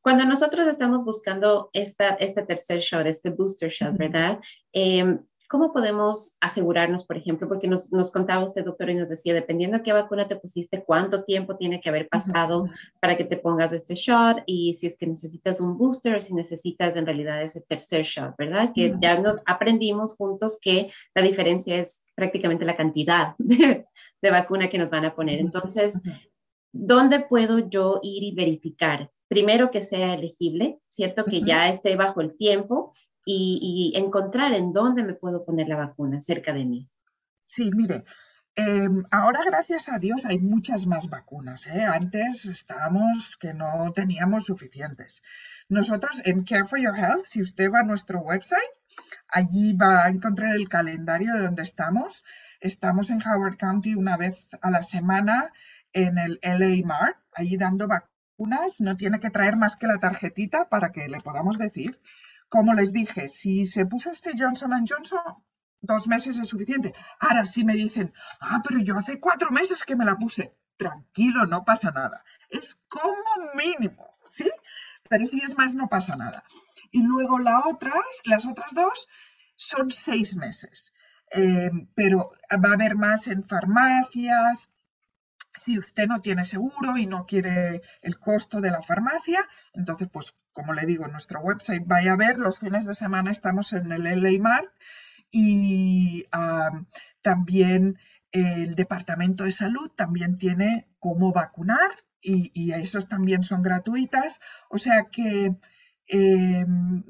Cuando 0.00 0.24
nosotros 0.24 0.68
estamos 0.68 1.04
buscando 1.04 1.70
esta, 1.72 2.10
este 2.14 2.42
tercer 2.42 2.80
shot, 2.80 3.06
este 3.06 3.30
booster 3.30 3.68
shot, 3.68 3.96
¿verdad? 3.96 4.38
Em, 4.72 5.18
¿cómo 5.48 5.72
podemos 5.72 6.36
asegurarnos, 6.40 7.06
por 7.06 7.16
ejemplo, 7.16 7.48
porque 7.48 7.66
nos, 7.66 7.90
nos 7.90 8.12
contaba 8.12 8.44
usted, 8.44 8.64
doctor, 8.64 8.90
y 8.90 8.94
nos 8.94 9.08
decía, 9.08 9.32
dependiendo 9.32 9.78
de 9.78 9.82
qué 9.82 9.92
vacuna 9.92 10.28
te 10.28 10.36
pusiste, 10.36 10.84
cuánto 10.84 11.24
tiempo 11.24 11.56
tiene 11.56 11.80
que 11.80 11.88
haber 11.88 12.08
pasado 12.08 12.66
para 13.00 13.16
que 13.16 13.24
te 13.24 13.38
pongas 13.38 13.72
este 13.72 13.94
shot 13.94 14.42
y 14.44 14.74
si 14.74 14.86
es 14.86 14.98
que 14.98 15.06
necesitas 15.06 15.60
un 15.60 15.78
booster 15.78 16.14
o 16.14 16.20
si 16.20 16.34
necesitas 16.34 16.96
en 16.96 17.06
realidad 17.06 17.42
ese 17.42 17.62
tercer 17.62 18.04
shot, 18.04 18.36
¿verdad? 18.36 18.72
Que 18.74 18.94
ya 19.00 19.18
nos 19.18 19.40
aprendimos 19.46 20.16
juntos 20.16 20.58
que 20.60 20.92
la 21.14 21.22
diferencia 21.22 21.76
es 21.76 22.04
prácticamente 22.14 22.66
la 22.66 22.76
cantidad 22.76 23.34
de, 23.38 23.86
de 24.20 24.30
vacuna 24.30 24.68
que 24.68 24.78
nos 24.78 24.90
van 24.90 25.06
a 25.06 25.14
poner. 25.14 25.40
Entonces, 25.40 26.02
¿dónde 26.72 27.20
puedo 27.20 27.58
yo 27.70 28.00
ir 28.02 28.22
y 28.22 28.34
verificar? 28.34 29.10
Primero 29.28 29.70
que 29.70 29.80
sea 29.80 30.14
elegible, 30.14 30.78
¿cierto? 30.90 31.24
Que 31.24 31.42
ya 31.42 31.68
esté 31.68 31.96
bajo 31.96 32.20
el 32.20 32.36
tiempo 32.36 32.92
y, 33.30 33.92
encontrar 33.94 34.54
en 34.54 34.72
dónde 34.72 35.02
me 35.02 35.14
puedo 35.14 35.44
poner 35.44 35.68
la 35.68 35.76
vacuna 35.76 36.22
cerca 36.22 36.52
de 36.52 36.64
mí. 36.64 36.88
Sí, 37.44 37.70
mire, 37.74 38.04
em, 38.54 39.04
ahora 39.10 39.40
gracias 39.44 39.88
a 39.90 39.98
Dios 39.98 40.24
hay 40.24 40.38
muchas 40.38 40.86
más 40.86 41.08
vacunas. 41.10 41.66
¿eh? 41.66 41.84
Antes 41.84 42.46
estábamos 42.46 43.36
que 43.36 43.52
no 43.52 43.92
teníamos 43.94 44.46
suficientes. 44.46 45.22
Nosotros 45.68 46.22
en 46.24 46.44
Care 46.44 46.64
for 46.64 46.80
Your 46.80 46.96
Health, 46.96 47.24
si 47.24 47.42
usted 47.42 47.70
va 47.70 47.80
a 47.80 47.84
nuestro 47.84 48.20
website, 48.20 48.72
allí 49.28 49.74
va 49.74 50.04
a 50.04 50.08
encontrar 50.08 50.56
el 50.56 50.68
calendario 50.68 51.34
de 51.34 51.42
donde 51.42 51.62
estamos. 51.62 52.24
Estamos 52.60 53.10
en 53.10 53.20
Howard 53.22 53.58
County 53.58 53.94
una 53.94 54.16
vez 54.16 54.56
a 54.62 54.70
la 54.70 54.82
semana 54.82 55.52
en 55.92 56.16
el 56.18 56.38
LA 56.42 56.86
Mart, 56.86 57.18
allí 57.34 57.58
dando 57.58 57.88
vacunas. 57.88 58.80
No 58.80 58.96
tiene 58.96 59.20
que 59.20 59.30
traer 59.30 59.56
más 59.56 59.76
que 59.76 59.86
la 59.86 59.98
tarjetita 59.98 60.68
para 60.70 60.92
que 60.92 61.08
le 61.08 61.20
podamos 61.20 61.58
decir. 61.58 62.00
Como 62.48 62.74
les 62.74 62.92
dije, 62.92 63.28
si 63.28 63.64
se 63.66 63.84
puso 63.86 64.10
este 64.10 64.32
Johnson 64.38 64.86
Johnson, 64.88 65.20
dos 65.80 66.08
meses 66.08 66.38
es 66.38 66.48
suficiente. 66.48 66.94
Ahora 67.20 67.44
sí 67.44 67.64
me 67.64 67.74
dicen, 67.74 68.12
ah, 68.40 68.62
pero 68.66 68.80
yo 68.80 68.96
hace 68.96 69.20
cuatro 69.20 69.50
meses 69.50 69.84
que 69.84 69.96
me 69.96 70.04
la 70.04 70.16
puse. 70.16 70.54
Tranquilo, 70.76 71.46
no 71.46 71.64
pasa 71.64 71.90
nada. 71.90 72.24
Es 72.50 72.78
como 72.88 73.14
mínimo, 73.54 74.10
¿sí? 74.30 74.48
Pero 75.08 75.26
si 75.26 75.40
es 75.40 75.56
más, 75.56 75.74
no 75.74 75.88
pasa 75.88 76.16
nada. 76.16 76.44
Y 76.90 77.02
luego 77.02 77.38
la 77.38 77.62
otras, 77.66 78.04
las 78.24 78.46
otras 78.46 78.72
dos 78.74 79.08
son 79.56 79.90
seis 79.90 80.36
meses. 80.36 80.92
Eh, 81.30 81.70
pero 81.94 82.30
va 82.64 82.70
a 82.70 82.74
haber 82.74 82.96
más 82.96 83.26
en 83.26 83.44
farmacias, 83.44 84.70
si 85.52 85.78
usted 85.78 86.06
no 86.06 86.20
tiene 86.20 86.44
seguro 86.44 86.96
y 86.96 87.06
no 87.06 87.26
quiere 87.26 87.82
el 88.02 88.18
costo 88.18 88.60
de 88.60 88.70
la 88.70 88.82
farmacia, 88.82 89.46
entonces, 89.72 90.08
pues, 90.12 90.34
como 90.52 90.72
le 90.72 90.86
digo, 90.86 91.06
en 91.06 91.12
nuestro 91.12 91.40
website 91.40 91.84
vaya 91.86 92.12
a 92.12 92.16
ver, 92.16 92.38
los 92.38 92.60
fines 92.60 92.84
de 92.84 92.94
semana 92.94 93.30
estamos 93.30 93.72
en 93.72 93.92
el 93.92 94.04
LA 94.04 94.62
y 95.30 96.26
también 97.22 97.98
el 98.32 98.74
Departamento 98.74 99.44
de 99.44 99.52
Salud 99.52 99.90
también 99.90 100.38
tiene 100.38 100.88
cómo 100.98 101.32
vacunar 101.32 101.90
y, 102.20 102.50
y 102.54 102.72
esas 102.72 103.08
también 103.08 103.44
son 103.44 103.62
gratuitas. 103.62 104.40
O 104.68 104.78
sea 104.78 105.04
que 105.10 105.56
em, 106.06 107.04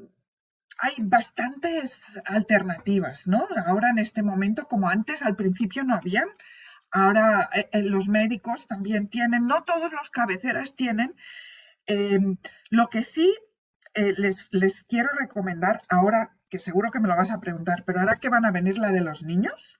hay 0.81 0.93
bastantes 0.99 2.19
alternativas, 2.25 3.27
¿no? 3.27 3.47
Ahora 3.65 3.89
en 3.89 3.99
este 3.99 4.23
momento, 4.23 4.67
como 4.67 4.89
antes 4.89 5.23
al 5.23 5.35
principio 5.35 5.83
no 5.83 5.95
habían, 5.95 6.29
Ahora 6.91 7.49
eh, 7.53 7.69
eh, 7.71 7.83
los 7.83 8.07
médicos 8.07 8.67
también 8.67 9.09
tienen, 9.09 9.47
no 9.47 9.63
todos 9.63 9.91
los 9.91 10.09
cabeceras 10.09 10.75
tienen. 10.75 11.15
Em, 11.85 12.37
lo 12.69 12.89
que 12.89 13.03
sí 13.03 13.35
eh, 13.93 14.13
les, 14.17 14.53
les 14.53 14.83
quiero 14.83 15.09
recomendar 15.17 15.81
ahora, 15.89 16.37
que 16.49 16.59
seguro 16.59 16.91
que 16.91 16.99
me 16.99 17.07
lo 17.07 17.15
vas 17.15 17.31
a 17.31 17.39
preguntar, 17.39 17.83
pero 17.85 17.99
ahora 17.99 18.19
que 18.19 18.29
van 18.29 18.45
a 18.45 18.51
venir 18.51 18.77
la 18.77 18.91
de 18.91 19.01
los 19.01 19.23
niños, 19.23 19.79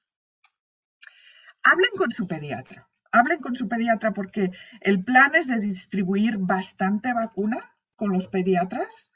hablen 1.63 1.91
con 1.97 2.11
su 2.11 2.27
pediatra. 2.27 2.87
Hablen 3.11 3.39
con 3.39 3.55
su 3.55 3.67
pediatra 3.67 4.13
porque 4.13 4.51
el 4.81 5.03
plan 5.03 5.33
es 5.33 5.47
de 5.47 5.59
distribuir 5.59 6.37
bastante 6.37 7.13
vacuna 7.13 7.75
con 7.95 8.11
los 8.11 8.27
pediatras 8.27 9.11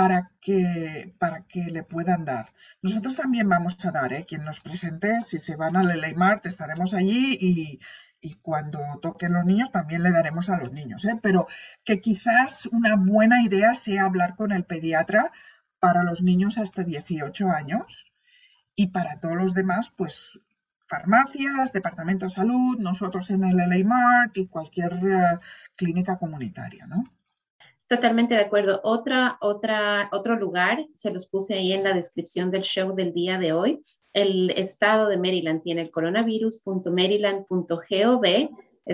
para 0.00 0.32
que, 0.40 1.14
para 1.18 1.42
que 1.46 1.64
le 1.64 1.82
puedan 1.82 2.24
dar. 2.24 2.54
Nosotros 2.80 3.16
también 3.16 3.50
vamos 3.50 3.84
a 3.84 3.90
dar, 3.90 4.14
¿eh? 4.14 4.24
quien 4.26 4.44
nos 4.46 4.62
presente, 4.62 5.20
si 5.20 5.38
se 5.38 5.56
van 5.56 5.76
al 5.76 5.88
LA 5.88 6.40
estaremos 6.44 6.94
allí 6.94 7.36
y, 7.38 7.80
cuando 8.40 8.78
toquen 9.02 9.34
los 9.34 9.44
niños 9.44 9.70
también 9.70 10.02
le 10.02 10.10
daremos 10.10 10.48
a 10.48 10.56
los 10.56 10.72
niños, 10.72 11.04
¿eh? 11.04 11.18
pero 11.22 11.46
que 11.84 12.00
quizás 12.00 12.64
una 12.72 12.96
buena 12.96 13.42
idea 13.42 13.74
sea 13.74 14.06
hablar 14.06 14.36
con 14.36 14.52
el 14.52 14.64
pediatra 14.64 15.32
para 15.78 16.02
los 16.02 16.22
niños 16.22 16.56
hasta 16.56 16.82
18 16.82 17.50
años 17.50 18.10
y 18.74 18.86
para 18.88 19.20
todos 19.20 19.36
los 19.36 19.52
demás, 19.52 19.92
pues 19.94 20.40
farmacias, 20.86 21.72
departamento 21.72 22.24
de 22.24 22.30
salud, 22.30 22.78
nosotros 22.78 23.30
en 23.30 23.44
el 23.44 23.58
LA 23.58 23.84
Mart 23.84 24.38
y 24.38 24.46
cualquier 24.46 24.94
eh, 24.94 25.38
clínica 25.76 26.18
comunitaria, 26.18 26.86
¿no? 26.86 27.04
Totalmente 27.90 28.34
de 28.36 28.42
acuerdo. 28.42 28.80
Otra, 28.84 29.36
otra, 29.40 30.08
otro 30.12 30.36
lugar, 30.36 30.86
se 30.94 31.10
los 31.10 31.28
puse 31.28 31.54
ahí 31.54 31.72
en 31.72 31.82
la 31.82 31.92
descripción 31.92 32.52
del 32.52 32.62
show 32.62 32.94
del 32.94 33.12
día 33.12 33.36
de 33.36 33.52
hoy. 33.52 33.82
El 34.12 34.50
estado 34.50 35.08
de 35.08 35.16
Maryland 35.16 35.64
tiene 35.64 35.82
el 35.82 35.90
coronavirus.maryland.gov 35.90 38.24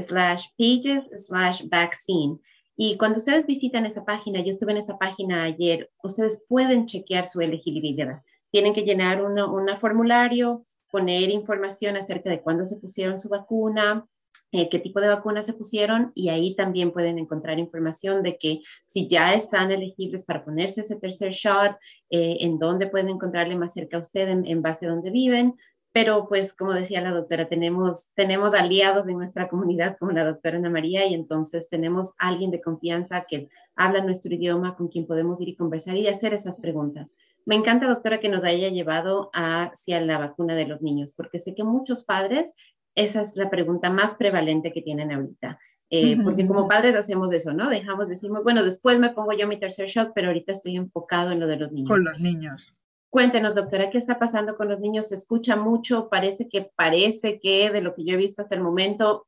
slash 0.01 0.47
pages 0.57 1.11
slash 1.27 1.69
vaccine. 1.69 2.39
Y 2.75 2.97
cuando 2.97 3.19
ustedes 3.19 3.47
visitan 3.47 3.85
esa 3.85 4.07
página, 4.07 4.41
yo 4.41 4.49
estuve 4.49 4.73
en 4.73 4.79
esa 4.79 4.97
página 4.97 5.45
ayer, 5.45 5.91
ustedes 6.03 6.47
pueden 6.49 6.87
chequear 6.87 7.27
su 7.27 7.43
elegibilidad. 7.43 8.23
Tienen 8.51 8.73
que 8.73 8.85
llenar 8.85 9.23
un 9.23 9.37
formulario, 9.77 10.65
poner 10.91 11.29
información 11.29 11.99
acerca 11.99 12.31
de 12.31 12.41
cuándo 12.41 12.65
se 12.65 12.79
pusieron 12.79 13.21
su 13.21 13.29
vacuna, 13.29 14.07
eh, 14.53 14.69
qué 14.71 14.79
tipo 14.79 15.01
de 15.01 15.09
vacunas 15.09 15.47
se 15.47 15.55
pusieron 15.55 16.13
y 16.15 16.29
ahí 16.29 16.55
también 16.55 16.93
pueden 16.93 17.19
encontrar 17.19 17.59
información 17.59 18.23
de 18.23 18.39
que 18.39 18.61
si 18.87 19.09
ya 19.09 19.35
están 19.35 19.71
elegibles 19.71 20.25
para 20.25 20.45
ponerse 20.45 20.83
ese 20.83 20.97
tercer 20.97 21.33
shot, 21.33 21.77
eh, 22.11 22.39
en 22.41 22.59
dónde 22.59 22.87
pueden 22.87 23.09
encontrarle 23.09 23.57
más 23.57 23.75
cerca 23.75 23.97
a 23.97 24.01
usted 24.01 24.29
en, 24.29 24.63
base 24.63 24.87
a 24.87 24.91
dónde 24.91 25.11
viven. 25.11 25.55
Pero 25.93 26.27
pues 26.29 26.55
como 26.55 26.75
decía 26.75 27.01
la 27.01 27.11
doctora, 27.11 27.49
tenemos, 27.49 28.13
tenemos 28.15 28.53
aliados 28.53 29.09
en 29.09 29.17
nuestra 29.17 29.49
comunidad 29.49 29.97
como 29.99 30.13
la 30.13 30.27
doctora 30.27 30.59
Ana 30.59 30.69
María 30.69 31.07
y 31.07 31.15
entonces 31.15 31.71
tenemos 31.71 32.13
alguien 32.19 32.51
de 32.51 32.61
confianza 32.61 33.25
que 33.27 33.49
habla 33.75 34.05
nuestro 34.05 34.35
idioma 34.35 34.77
con 34.77 34.89
quien 34.89 35.07
podemos 35.07 35.41
ir 35.41 35.49
y 35.49 35.57
conversar 35.57 35.97
y 35.97 36.07
hacer 36.07 36.35
esas 36.35 36.61
preguntas. 36.61 37.17
Me 37.47 37.55
encanta, 37.55 37.87
doctora, 37.87 38.19
que 38.19 38.29
nos 38.29 38.43
haya 38.43 38.69
llevado 38.69 39.31
hacia 39.33 40.01
la 40.01 40.19
vacuna 40.19 40.57
de 40.57 40.67
los 40.67 40.83
niños, 40.83 41.13
porque 41.17 41.39
sé 41.39 41.55
que 41.55 41.63
muchos 41.63 42.05
padres 42.05 42.57
esa 42.97 43.21
es 43.21 43.37
la 43.37 43.49
pregunta 43.51 43.91
más 43.91 44.15
prevalente 44.15 44.73
que 44.73 44.83
tienen 44.83 45.13
ahorita. 45.13 45.61
Eh, 45.89 46.19
porque 46.25 46.47
como 46.49 46.67
padres 46.67 46.97
hacemos 46.97 47.33
eso, 47.33 47.53
¿no? 47.53 47.71
Dejamos, 47.71 48.09
decimos, 48.09 48.43
bueno, 48.43 48.65
después 48.65 48.99
me 48.99 49.11
pongo 49.11 49.33
yo 49.35 49.47
mi 49.47 49.61
tercer 49.61 49.87
shot, 49.87 50.11
pero 50.15 50.29
ahorita 50.29 50.53
estoy 50.53 50.77
enfocado 50.77 51.31
en 51.31 51.39
lo 51.39 51.47
de 51.47 51.57
los 51.57 51.71
niños. 51.71 51.89
Con 51.89 52.05
los 52.05 52.19
niños. 52.19 52.75
Cuéntenos, 53.09 53.55
doctora, 53.55 53.89
¿qué 53.89 53.99
está 53.99 54.19
pasando 54.19 54.57
con 54.57 54.69
los 54.69 54.81
niños? 54.81 55.09
Se 55.09 55.15
escucha 55.15 55.55
mucho, 55.55 56.09
parece 56.09 56.49
que, 56.49 56.71
parece 56.75 57.39
que 57.39 57.71
de 57.71 57.81
lo 57.81 57.95
que 57.95 58.05
yo 58.05 58.15
he 58.15 58.19
visto 58.19 58.43
hasta 58.43 58.57
el 58.57 58.63
momento 58.63 59.27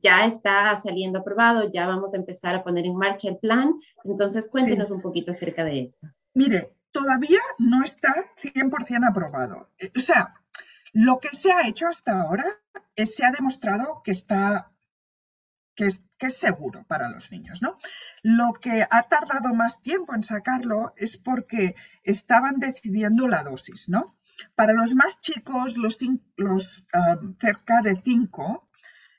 ya 0.00 0.26
está 0.26 0.76
saliendo 0.76 1.18
aprobado, 1.18 1.70
ya 1.72 1.86
vamos 1.86 2.14
a 2.14 2.18
empezar 2.18 2.54
a 2.54 2.62
poner 2.62 2.86
en 2.86 2.94
marcha 2.94 3.28
el 3.28 3.38
plan. 3.38 3.74
Entonces, 4.04 4.48
cuéntenos 4.48 4.92
un 4.92 5.02
poquito 5.02 5.32
acerca 5.32 5.64
de 5.64 5.80
esto. 5.80 6.06
Mire, 6.34 6.72
todavía 6.92 7.40
no 7.58 7.82
está 7.82 8.14
100% 8.40 9.08
aprobado. 9.10 9.68
Eh, 9.78 9.90
o 9.96 10.00
sea, 10.00 10.39
lo 10.92 11.18
que 11.18 11.30
se 11.30 11.52
ha 11.52 11.66
hecho 11.66 11.88
hasta 11.88 12.20
ahora 12.20 12.44
es, 12.96 13.14
se 13.14 13.24
ha 13.24 13.30
demostrado 13.30 14.02
que 14.02 14.12
está 14.12 14.70
que 15.74 15.86
es, 16.26 16.36
seguro 16.36 16.84
para 16.86 17.08
los 17.08 17.30
niños, 17.30 17.62
¿no? 17.62 17.78
Lo 18.22 18.52
que 18.52 18.82
ha 18.82 19.02
tardado 19.04 19.54
más 19.54 19.80
tiempo 19.80 20.14
en 20.14 20.22
sacarlo 20.22 20.92
es 20.96 21.16
porque 21.16 21.74
estaban 22.02 22.58
decidiendo 22.58 23.28
la 23.28 23.42
dosis, 23.42 23.88
¿no? 23.88 24.18
Para 24.54 24.74
los 24.74 24.94
más 24.94 25.20
chicos, 25.20 25.76
los, 25.78 25.98
um, 26.02 27.36
cerca 27.38 27.80
de 27.82 27.96
5, 27.96 28.68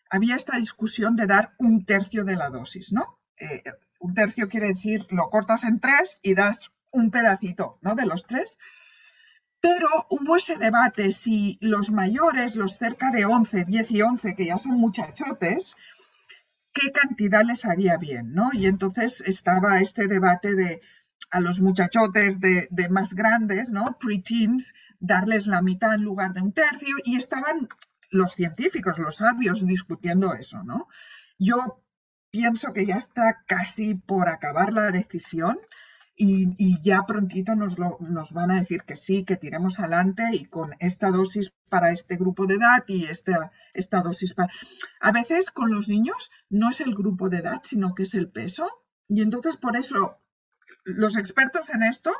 había 0.09 0.35
esta 0.35 0.57
discusión 0.57 1.15
de 1.15 1.25
dar 1.25 1.55
un 1.57 1.85
tercio 1.85 2.25
de 2.25 2.35
la 2.35 2.49
dosis, 2.49 2.91
¿no? 2.91 3.19
Eh, 3.37 3.63
un 3.99 4.13
tercio 4.13 4.49
quiere 4.49 4.67
decir 4.67 5.07
lo 5.09 5.29
cortas 5.29 5.63
en 5.63 5.79
tres 5.79 6.19
y 6.21 6.35
das 6.35 6.71
un 6.91 7.11
pedacito, 7.11 7.79
¿no? 7.81 7.95
De 7.95 8.05
los 8.05 8.25
tres. 8.27 8.57
Pero 9.61 9.87
hubo 10.09 10.35
ese 10.35 10.57
debate 10.57 11.11
si 11.11 11.57
los 11.61 11.91
mayores, 11.91 12.55
los 12.55 12.77
cerca 12.77 13.11
de 13.11 13.25
11, 13.25 13.65
10 13.65 13.91
y 13.91 14.01
11, 14.01 14.35
que 14.35 14.45
ya 14.45 14.57
son 14.57 14.73
muchachotes, 14.73 15.75
qué 16.73 16.91
cantidad 16.91 17.43
les 17.43 17.65
haría 17.65 17.97
bien, 17.97 18.33
¿no? 18.33 18.49
Y 18.53 18.65
entonces 18.65 19.21
estaba 19.21 19.79
este 19.79 20.07
debate 20.07 20.55
de 20.55 20.81
a 21.29 21.39
los 21.39 21.59
muchachotes 21.59 22.39
de, 22.39 22.67
más 22.89 23.13
grandes, 23.13 23.69
¿no? 23.69 23.97
Preteens, 23.99 24.73
darles 24.99 25.47
la 25.47 25.61
mitad 25.61 25.93
en 25.93 26.03
lugar 26.03 26.33
de 26.33 26.41
un 26.41 26.51
tercio, 26.51 26.95
y 27.03 27.15
estaban 27.15 27.69
los 28.09 28.33
científicos, 28.33 28.97
los 28.97 29.17
sabios, 29.17 29.65
discutiendo 29.65 30.33
eso, 30.33 30.63
¿no? 30.63 30.87
Yo 31.37 31.83
pienso 32.31 32.73
que 32.73 32.85
ya 32.85 32.95
está 32.95 33.43
casi 33.45 33.95
por 33.95 34.27
acabar 34.27 34.73
la 34.73 34.91
decisión 34.91 35.57
y, 36.15 36.79
ya 36.81 37.03
prontito 37.05 37.55
nos, 37.55 37.77
nos 37.79 38.33
van 38.33 38.51
a 38.51 38.59
decir 38.59 38.83
que 38.83 38.95
sí, 38.95 39.23
que 39.23 39.37
tiremos 39.37 39.79
adelante 39.79 40.23
y 40.33 40.45
con 40.45 40.75
esta 40.79 41.09
dosis 41.09 41.53
para 41.69 41.91
este 41.91 42.15
grupo 42.15 42.45
de 42.45 42.55
edad 42.55 42.83
y 42.87 43.05
esta, 43.05 43.51
esta 43.73 44.01
dosis 44.01 44.33
para... 44.33 44.53
A 44.99 45.11
veces 45.11 45.51
con 45.51 45.71
los 45.73 45.87
niños 45.87 46.31
no 46.49 46.69
es 46.69 46.81
el 46.81 46.93
grupo 46.93 47.29
de 47.29 47.37
edad, 47.37 47.61
sino 47.63 47.95
que 47.95 48.03
es 48.03 48.13
el 48.13 48.29
peso. 48.29 48.69
Y 49.07 49.21
entonces 49.21 49.57
por 49.57 49.75
eso 49.75 50.19
los 50.83 51.17
expertos 51.17 51.69
en 51.69 51.83
esto 51.83 52.11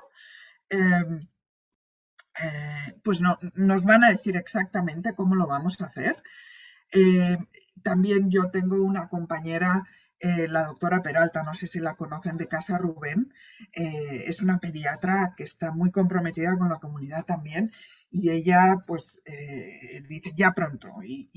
em, 0.70 1.28
eh, 2.42 3.00
pues 3.04 3.22
no, 3.22 3.38
nos 3.56 3.84
van 3.84 4.04
a 4.04 4.10
decir 4.10 4.36
exactamente 4.36 5.14
cómo 5.16 5.36
lo 5.36 5.48
vamos 5.48 5.80
a 5.82 5.86
hacer. 5.86 6.22
Eh, 6.92 7.38
también 7.84 8.30
yo 8.32 8.50
tengo 8.50 8.82
una 8.82 9.10
compañera 9.10 9.88
eh, 10.24 10.48
la 10.48 10.66
doctora 10.66 11.02
Peralta, 11.02 11.42
no 11.42 11.56
sé 11.56 11.66
si 11.66 11.80
la 11.80 11.96
conocen 11.96 12.38
de 12.38 12.48
Casa 12.48 12.78
Rubén, 12.78 13.34
eh, 13.74 14.26
es 14.28 14.40
una 14.40 14.60
pediatra 14.60 15.34
que 15.36 15.44
está 15.44 15.72
muy 15.72 15.90
comprometida 15.90 16.56
con 16.60 16.70
la 16.70 16.78
comunidad 16.78 17.26
también 17.26 17.72
y 18.12 18.30
ella 18.30 18.84
pues 18.86 19.24
eh, 19.26 20.04
dice 20.08 20.32
ya 20.38 20.52
pronto 20.52 20.90
y, 21.04 21.32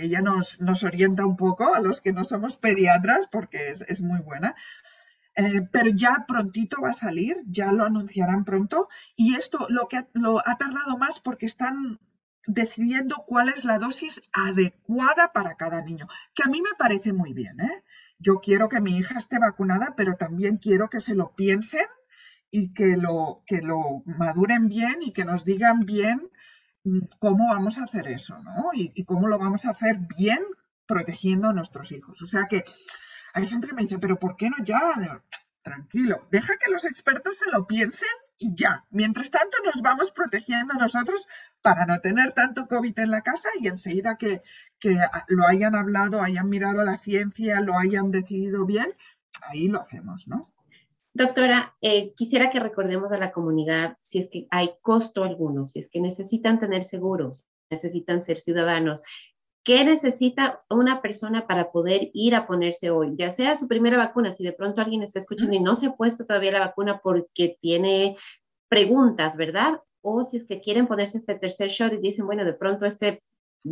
ella 0.00 0.20
nos, 0.20 0.60
nos, 0.60 0.84
orienta 0.84 1.26
un 1.26 1.36
poco 1.36 1.74
a 1.74 1.80
los 1.80 2.00
que 2.00 2.12
no 2.12 2.22
somos 2.22 2.56
pediatras 2.56 3.26
porque 3.32 3.70
es, 3.70 4.00
muy 4.00 4.20
buena. 4.20 4.54
pero 5.72 5.88
ya 5.88 6.24
prontito 6.28 6.80
va 6.82 6.90
a 6.90 6.92
salir, 6.92 7.38
ya 7.46 7.72
lo 7.72 7.84
anunciarán 7.84 8.44
pronto 8.44 8.88
y 9.16 9.34
esto 9.34 9.66
lo 9.70 9.88
que 9.88 10.06
lo 10.12 10.38
ha 10.38 10.56
tardado 10.56 10.98
más 10.98 11.18
porque 11.18 11.46
están 11.46 11.98
decidiendo 12.46 13.24
cuál 13.26 13.48
es 13.48 13.64
la 13.64 13.78
dosis 13.78 14.22
adecuada 14.32 15.32
para 15.32 15.56
cada 15.56 15.82
niño, 15.82 16.06
que 16.34 16.42
a 16.44 16.48
mí 16.48 16.60
me 16.60 16.74
parece 16.76 17.12
muy 17.12 17.32
bien. 17.32 17.60
¿eh? 17.60 17.84
Yo 18.18 18.40
quiero 18.40 18.68
que 18.68 18.80
mi 18.80 18.96
hija 18.96 19.18
esté 19.18 19.38
vacunada, 19.38 19.94
pero 19.96 20.16
también 20.16 20.56
quiero 20.56 20.88
que 20.88 21.00
se 21.00 21.14
lo 21.14 21.34
piensen 21.34 21.86
y 22.50 22.74
que 22.74 22.96
lo, 22.96 23.42
que 23.46 23.62
lo 23.62 24.02
maduren 24.04 24.68
bien 24.68 24.98
y 25.02 25.12
que 25.12 25.24
nos 25.24 25.44
digan 25.44 25.80
bien 25.80 26.30
mm, 26.84 27.00
cómo 27.18 27.48
vamos 27.48 27.78
a 27.78 27.84
hacer 27.84 28.08
eso, 28.08 28.38
¿no? 28.38 28.70
Y, 28.74 28.92
y 28.94 29.04
cómo 29.04 29.28
lo 29.28 29.38
vamos 29.38 29.64
a 29.64 29.70
hacer 29.70 29.98
bien 30.16 30.42
protegiendo 30.86 31.48
a 31.48 31.52
nuestros 31.52 31.92
hijos. 31.92 32.20
O 32.22 32.26
sea 32.26 32.46
que 32.50 32.64
hay 33.32 33.46
gente 33.46 33.68
que 33.68 33.74
me 33.74 33.82
dice, 33.82 33.98
pero 33.98 34.18
¿por 34.18 34.36
qué 34.36 34.50
no 34.50 34.56
ya? 34.64 35.22
Tranquilo, 35.62 36.26
deja 36.30 36.54
que 36.58 36.70
los 36.70 36.84
expertos 36.84 37.38
se 37.38 37.50
lo 37.50 37.66
piensen 37.66 38.08
y 38.42 38.54
ya. 38.54 38.84
Mientras 38.90 39.30
tanto 39.30 39.56
nos 39.64 39.82
vamos 39.82 40.10
protegiendo 40.10 40.74
nosotros 40.74 41.28
para 41.62 41.86
no 41.86 42.00
tener 42.00 42.32
tanto 42.32 42.66
COVID 42.66 42.98
en 42.98 43.10
la 43.10 43.22
casa 43.22 43.48
y 43.60 43.68
enseguida 43.68 44.16
que, 44.16 44.42
lo 45.28 45.46
hayan 45.46 45.74
hablado, 45.74 46.20
hayan 46.20 46.48
mirado 46.48 46.82
la 46.82 46.98
ciencia, 46.98 47.60
lo 47.60 47.78
hayan 47.78 48.10
decidido 48.10 48.66
bien, 48.66 48.94
ahí 49.48 49.68
lo 49.68 49.80
hacemos, 49.80 50.26
¿no? 50.26 50.48
Doctora, 51.14 51.76
eh, 51.82 52.14
quisiera 52.14 52.50
que 52.50 52.58
recordemos 52.58 53.12
a 53.12 53.18
la 53.18 53.32
comunidad 53.32 53.98
si 54.02 54.18
es 54.18 54.30
que 54.30 54.46
hay 54.50 54.70
costo 54.80 55.24
alguno, 55.24 55.68
si 55.68 55.78
es 55.78 55.90
que 55.90 56.00
necesitan 56.00 56.58
tener 56.58 56.84
seguros, 56.84 57.46
necesitan 57.70 58.22
ser 58.22 58.40
ciudadanos, 58.40 59.02
¿Qué 59.64 59.84
necesita 59.84 60.60
una 60.68 61.00
persona 61.02 61.46
para 61.46 61.70
poder 61.70 62.10
ir 62.14 62.34
a 62.34 62.46
ponerse 62.46 62.90
hoy? 62.90 63.14
Ya 63.16 63.30
sea 63.30 63.56
su 63.56 63.68
primera 63.68 63.96
vacuna, 63.96 64.32
si 64.32 64.42
de 64.42 64.52
pronto 64.52 64.80
alguien 64.80 65.02
está 65.02 65.20
escuchando 65.20 65.54
y 65.54 65.60
no 65.60 65.76
se 65.76 65.86
ha 65.86 65.92
puesto 65.92 66.26
todavía 66.26 66.50
la 66.50 66.60
vacuna 66.60 67.00
porque 67.00 67.58
tiene 67.60 68.16
preguntas, 68.68 69.36
¿verdad? 69.36 69.80
O 70.00 70.24
si 70.24 70.38
es 70.38 70.46
que 70.46 70.60
quieren 70.60 70.88
ponerse 70.88 71.18
este 71.18 71.36
tercer 71.36 71.70
shot 71.70 71.92
y 71.92 71.98
dicen, 71.98 72.26
bueno, 72.26 72.44
de 72.44 72.54
pronto 72.54 72.86
este 72.86 73.22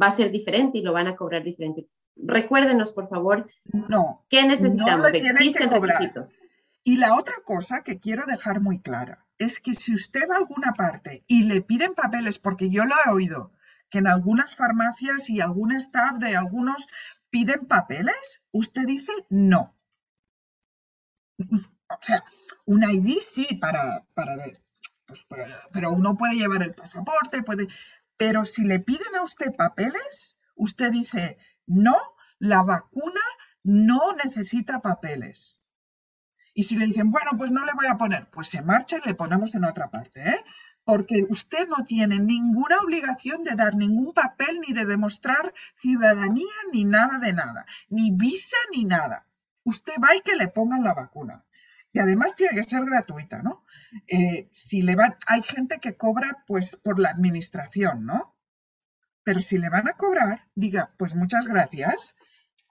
va 0.01 0.07
a 0.07 0.17
ser 0.17 0.31
diferente 0.31 0.79
y 0.79 0.83
lo 0.83 0.93
van 0.93 1.09
a 1.09 1.17
cobrar 1.17 1.43
diferente. 1.43 1.89
Recuérdenos, 2.17 2.93
por 2.93 3.09
favor, 3.09 3.49
no, 3.65 4.25
¿qué 4.29 4.47
necesitamos? 4.47 5.13
¿Existen 5.13 5.71
requisitos? 5.71 6.33
Y 6.85 6.99
la 6.99 7.17
otra 7.17 7.35
cosa 7.45 7.83
que 7.83 7.99
quiero 7.99 8.25
dejar 8.27 8.61
muy 8.61 8.81
clara 8.81 9.27
es 9.39 9.59
que 9.59 9.75
si 9.75 9.93
usted 9.93 10.29
va 10.31 10.37
a 10.37 10.39
alguna 10.39 10.73
parte 10.73 11.25
y 11.27 11.45
le 11.45 11.63
piden 11.63 11.95
papeles, 11.95 12.39
porque 12.39 12.71
yo 12.71 12.85
lo 12.85 12.95
he 12.95 13.11
oído, 13.11 13.53
que 13.91 13.99
en 13.99 14.07
algunas 14.07 14.55
farmacias 14.55 15.29
y 15.29 15.41
algún 15.41 15.73
staff 15.73 16.19
de 16.19 16.37
algunos 16.37 16.89
piden 17.31 17.67
papeles, 17.67 18.43
usted 18.53 18.87
dice 18.87 19.13
no. 19.29 19.77
O 21.39 21.99
sea, 22.03 22.23
un 22.67 22.85
ID 22.85 23.19
sí 23.21 23.59
para, 23.61 24.05
pues 25.07 25.25
para, 25.25 25.69
pero 25.73 25.91
uno 25.93 26.17
puede 26.17 26.35
llevar 26.35 26.63
el 26.63 26.75
pasaporte, 26.75 27.43
puede, 27.43 27.69
pero 28.17 28.45
si 28.45 28.65
le 28.65 28.81
piden 28.81 29.17
a 29.17 29.23
usted 29.23 29.55
papeles, 29.57 30.37
usted 30.55 30.93
dice 30.93 31.39
no, 31.67 31.97
la 32.39 32.63
vacuna 32.63 33.21
no 33.63 34.13
necesita 34.15 34.81
papeles. 34.81 35.60
Y 36.55 36.65
si 36.65 36.77
le 36.77 36.87
dicen, 36.87 37.11
bueno, 37.11 37.31
pues 37.39 37.51
no 37.51 37.65
le 37.65 37.73
voy 37.75 37.87
a 37.87 37.97
poner, 37.97 38.29
pues 38.31 38.49
se 38.49 38.63
marcha 38.63 38.99
y 38.99 39.09
le 39.09 39.15
ponemos 39.15 39.55
en 39.55 39.65
otra 39.65 39.91
parte, 39.91 40.29
¿eh? 40.29 40.45
porque 40.85 41.25
usted 41.29 41.69
no 41.69 41.85
tiene 41.87 42.19
ninguna 42.19 42.79
obligación 42.79 43.45
de 43.45 43.55
dar 43.55 43.77
ningún 43.77 44.13
papel 44.13 44.61
ni 44.61 44.75
de 44.75 44.87
demostrar 44.87 45.55
ciudadanía 45.77 46.53
ni 46.73 46.85
nada 46.85 47.19
de 47.19 47.33
nada, 47.33 47.67
ni 47.89 48.11
visa 48.11 48.57
ni 48.73 48.85
nada. 48.85 49.27
Usted 49.63 49.93
va 50.03 50.17
y 50.17 50.23
que 50.23 50.35
le 50.35 50.49
pongan 50.49 50.83
la 50.83 50.95
vacuna. 50.95 51.45
Y 51.93 51.99
además 51.99 52.37
tiene 52.37 52.57
que 52.57 52.69
ser 52.69 52.85
gratuita, 52.85 53.43
¿no? 53.43 53.65
Eh, 54.07 54.49
si 54.53 54.83
le 54.83 54.95
van, 54.95 55.17
hay 55.27 55.43
gente 55.43 55.79
que 55.79 55.97
cobra 55.97 56.45
pues 56.47 56.77
por 56.77 56.99
la 56.99 57.11
administración, 57.11 58.07
¿no? 58.07 58.37
Pero 59.23 59.41
si 59.41 59.59
le 59.59 59.69
van 59.69 59.89
a 59.89 59.95
cobrar, 59.95 60.49
diga, 60.55 60.93
pues 60.97 61.15
muchas 61.15 61.47
gracias. 61.47 62.17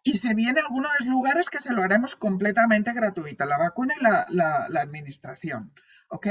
Y 0.09 0.17
se 0.17 0.33
viene 0.33 0.61
algunos 0.61 0.91
lugares 1.05 1.51
que 1.51 1.59
se 1.59 1.71
lo 1.71 1.83
haremos 1.83 2.15
completamente 2.15 2.93
gratuita, 2.93 3.45
la 3.45 3.59
vacuna 3.59 3.93
y 3.95 4.03
la, 4.03 4.81
administración. 4.81 5.71
¿ok? 6.07 6.27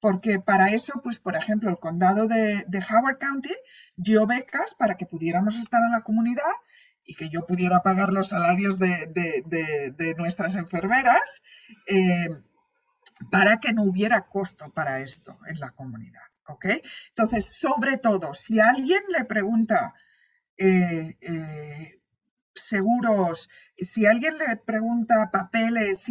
Porque 0.00 0.40
para 0.40 0.70
eso, 0.70 1.02
pues, 1.02 1.18
por 1.18 1.36
ejemplo, 1.36 1.68
el 1.68 1.78
condado 1.78 2.26
de, 2.28 2.64
Howard 2.90 3.18
County 3.18 3.54
dio 3.94 4.26
becas 4.26 4.74
para 4.74 4.94
que 4.94 5.04
pudiéramos 5.04 5.58
estar 5.58 5.82
en 5.82 5.92
la 5.92 6.00
comunidad 6.00 6.54
y 7.04 7.14
que 7.14 7.28
yo 7.28 7.46
pudiera 7.46 7.80
pagar 7.82 8.10
los 8.10 8.28
salarios 8.28 8.78
de, 8.78 10.14
nuestras 10.16 10.56
enfermeras 10.56 11.42
eh, 11.88 12.30
para 13.30 13.60
que 13.60 13.74
no 13.74 13.82
hubiera 13.82 14.28
costo 14.28 14.72
para 14.72 15.00
esto 15.00 15.38
en 15.46 15.60
la 15.60 15.72
comunidad, 15.72 16.24
¿ok? 16.46 16.66
Entonces, 17.10 17.44
sobre 17.44 17.98
todo, 17.98 18.32
si 18.32 18.60
alguien 18.60 19.02
le 19.10 19.26
pregunta... 19.26 19.92
Eh, 20.62 21.16
eh, 21.22 21.59
seguros, 22.70 23.50
si 23.76 24.06
alguien 24.06 24.38
le 24.38 24.56
pregunta 24.56 25.30
papeles, 25.30 26.10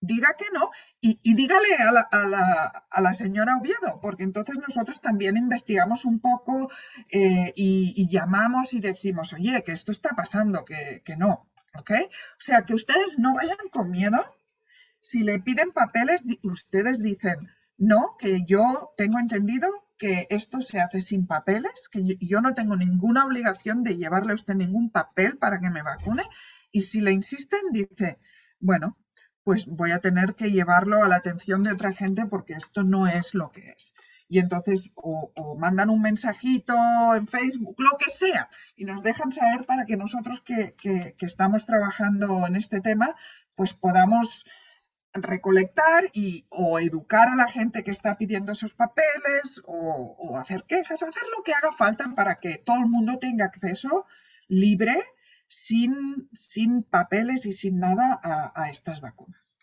diga 0.00 0.28
que 0.38 0.46
no 0.52 0.70
y, 1.00 1.34
dígale 1.34 1.74
a 1.76 1.92
la, 1.92 2.00
a, 2.00 2.26
la, 2.26 2.84
a 2.90 3.00
la, 3.00 3.12
señora 3.12 3.58
Oviedo, 3.58 4.00
porque 4.00 4.24
entonces 4.24 4.56
nosotros 4.56 5.00
también 5.00 5.36
investigamos 5.36 6.04
un 6.04 6.20
poco 6.20 6.70
eh, 7.10 7.52
y, 7.54 8.08
llamamos 8.08 8.72
y 8.74 8.80
decimos, 8.80 9.32
oye, 9.34 9.62
que 9.62 9.72
esto 9.72 9.92
está 9.92 10.10
pasando, 10.16 10.64
que, 10.64 11.02
que 11.04 11.16
no, 11.16 11.48
¿ok? 11.78 11.90
O 11.92 12.40
sea, 12.40 12.62
que 12.62 12.74
ustedes 12.74 13.18
no 13.18 13.34
vayan 13.34 13.68
con 13.70 13.90
miedo. 13.90 14.18
Si 15.00 15.20
le 15.22 15.38
piden 15.38 15.72
papeles, 15.72 16.24
ustedes 16.42 17.02
dicen, 17.02 17.48
no, 17.78 18.16
que 18.18 18.44
yo 18.44 18.92
tengo 18.96 19.18
entendido 19.18 19.68
que 20.00 20.26
esto 20.30 20.62
se 20.62 20.80
hace 20.80 21.02
sin 21.02 21.26
papeles, 21.26 21.90
que 21.92 22.16
yo 22.20 22.40
no 22.40 22.54
tengo 22.54 22.74
ninguna 22.74 23.26
obligación 23.26 23.82
de 23.82 23.96
llevarle 23.96 24.32
a 24.32 24.34
usted 24.34 24.54
ningún 24.54 24.90
papel 24.90 25.36
para 25.36 25.60
que 25.60 25.68
me 25.68 25.82
vacune. 25.82 26.22
Y 26.72 26.80
si 26.80 27.02
le 27.02 27.12
insisten, 27.12 27.60
dice, 27.70 28.18
bueno, 28.60 28.96
pues 29.44 29.66
voy 29.66 29.90
a 29.90 30.00
tener 30.00 30.34
que 30.34 30.50
llevarlo 30.50 31.04
a 31.04 31.08
la 31.08 31.16
atención 31.16 31.62
de 31.64 31.72
otra 31.72 31.92
gente 31.92 32.24
porque 32.24 32.54
esto 32.54 32.82
no 32.82 33.08
es 33.08 33.34
lo 33.34 33.50
que 33.50 33.72
es. 33.76 33.94
Y 34.26 34.38
entonces 34.38 34.90
o, 34.94 35.56
mandan 35.58 35.90
un 35.90 36.00
mensajito 36.00 36.74
en 37.14 37.26
Facebook, 37.26 37.74
lo 37.78 37.98
que 37.98 38.08
sea, 38.10 38.48
y 38.76 38.86
nos 38.86 39.02
dejan 39.02 39.32
saber 39.32 39.66
para 39.66 39.84
que 39.84 39.98
nosotros 39.98 40.40
que, 40.40 40.74
estamos 41.18 41.66
trabajando 41.66 42.46
en 42.46 42.56
este 42.56 42.80
tema, 42.80 43.16
pues 43.54 43.74
podamos 43.74 44.46
recolectar 45.12 46.10
y 46.12 46.46
o 46.48 46.78
educar 46.78 47.28
a 47.28 47.36
la 47.36 47.48
gente 47.48 47.82
que 47.82 47.90
está 47.90 48.16
pidiendo 48.16 48.52
esos 48.52 48.74
papeles 48.74 49.60
o, 49.64 50.16
o 50.18 50.38
hacer 50.38 50.64
quejas 50.64 51.02
o 51.02 51.06
hacer 51.06 51.24
lo 51.36 51.42
que 51.42 51.52
haga 51.52 51.72
falta 51.72 52.14
para 52.14 52.40
que 52.40 52.58
todo 52.58 52.78
el 52.78 52.86
mundo 52.86 53.18
tenga 53.18 53.46
acceso 53.46 54.06
libre 54.48 55.02
sin, 55.50 56.28
sin 56.32 56.84
papeles 56.84 57.44
y 57.44 57.52
sin 57.52 57.80
nada 57.80 58.20
a, 58.22 58.70
estas 58.70 59.00
vacunas. 59.00 59.59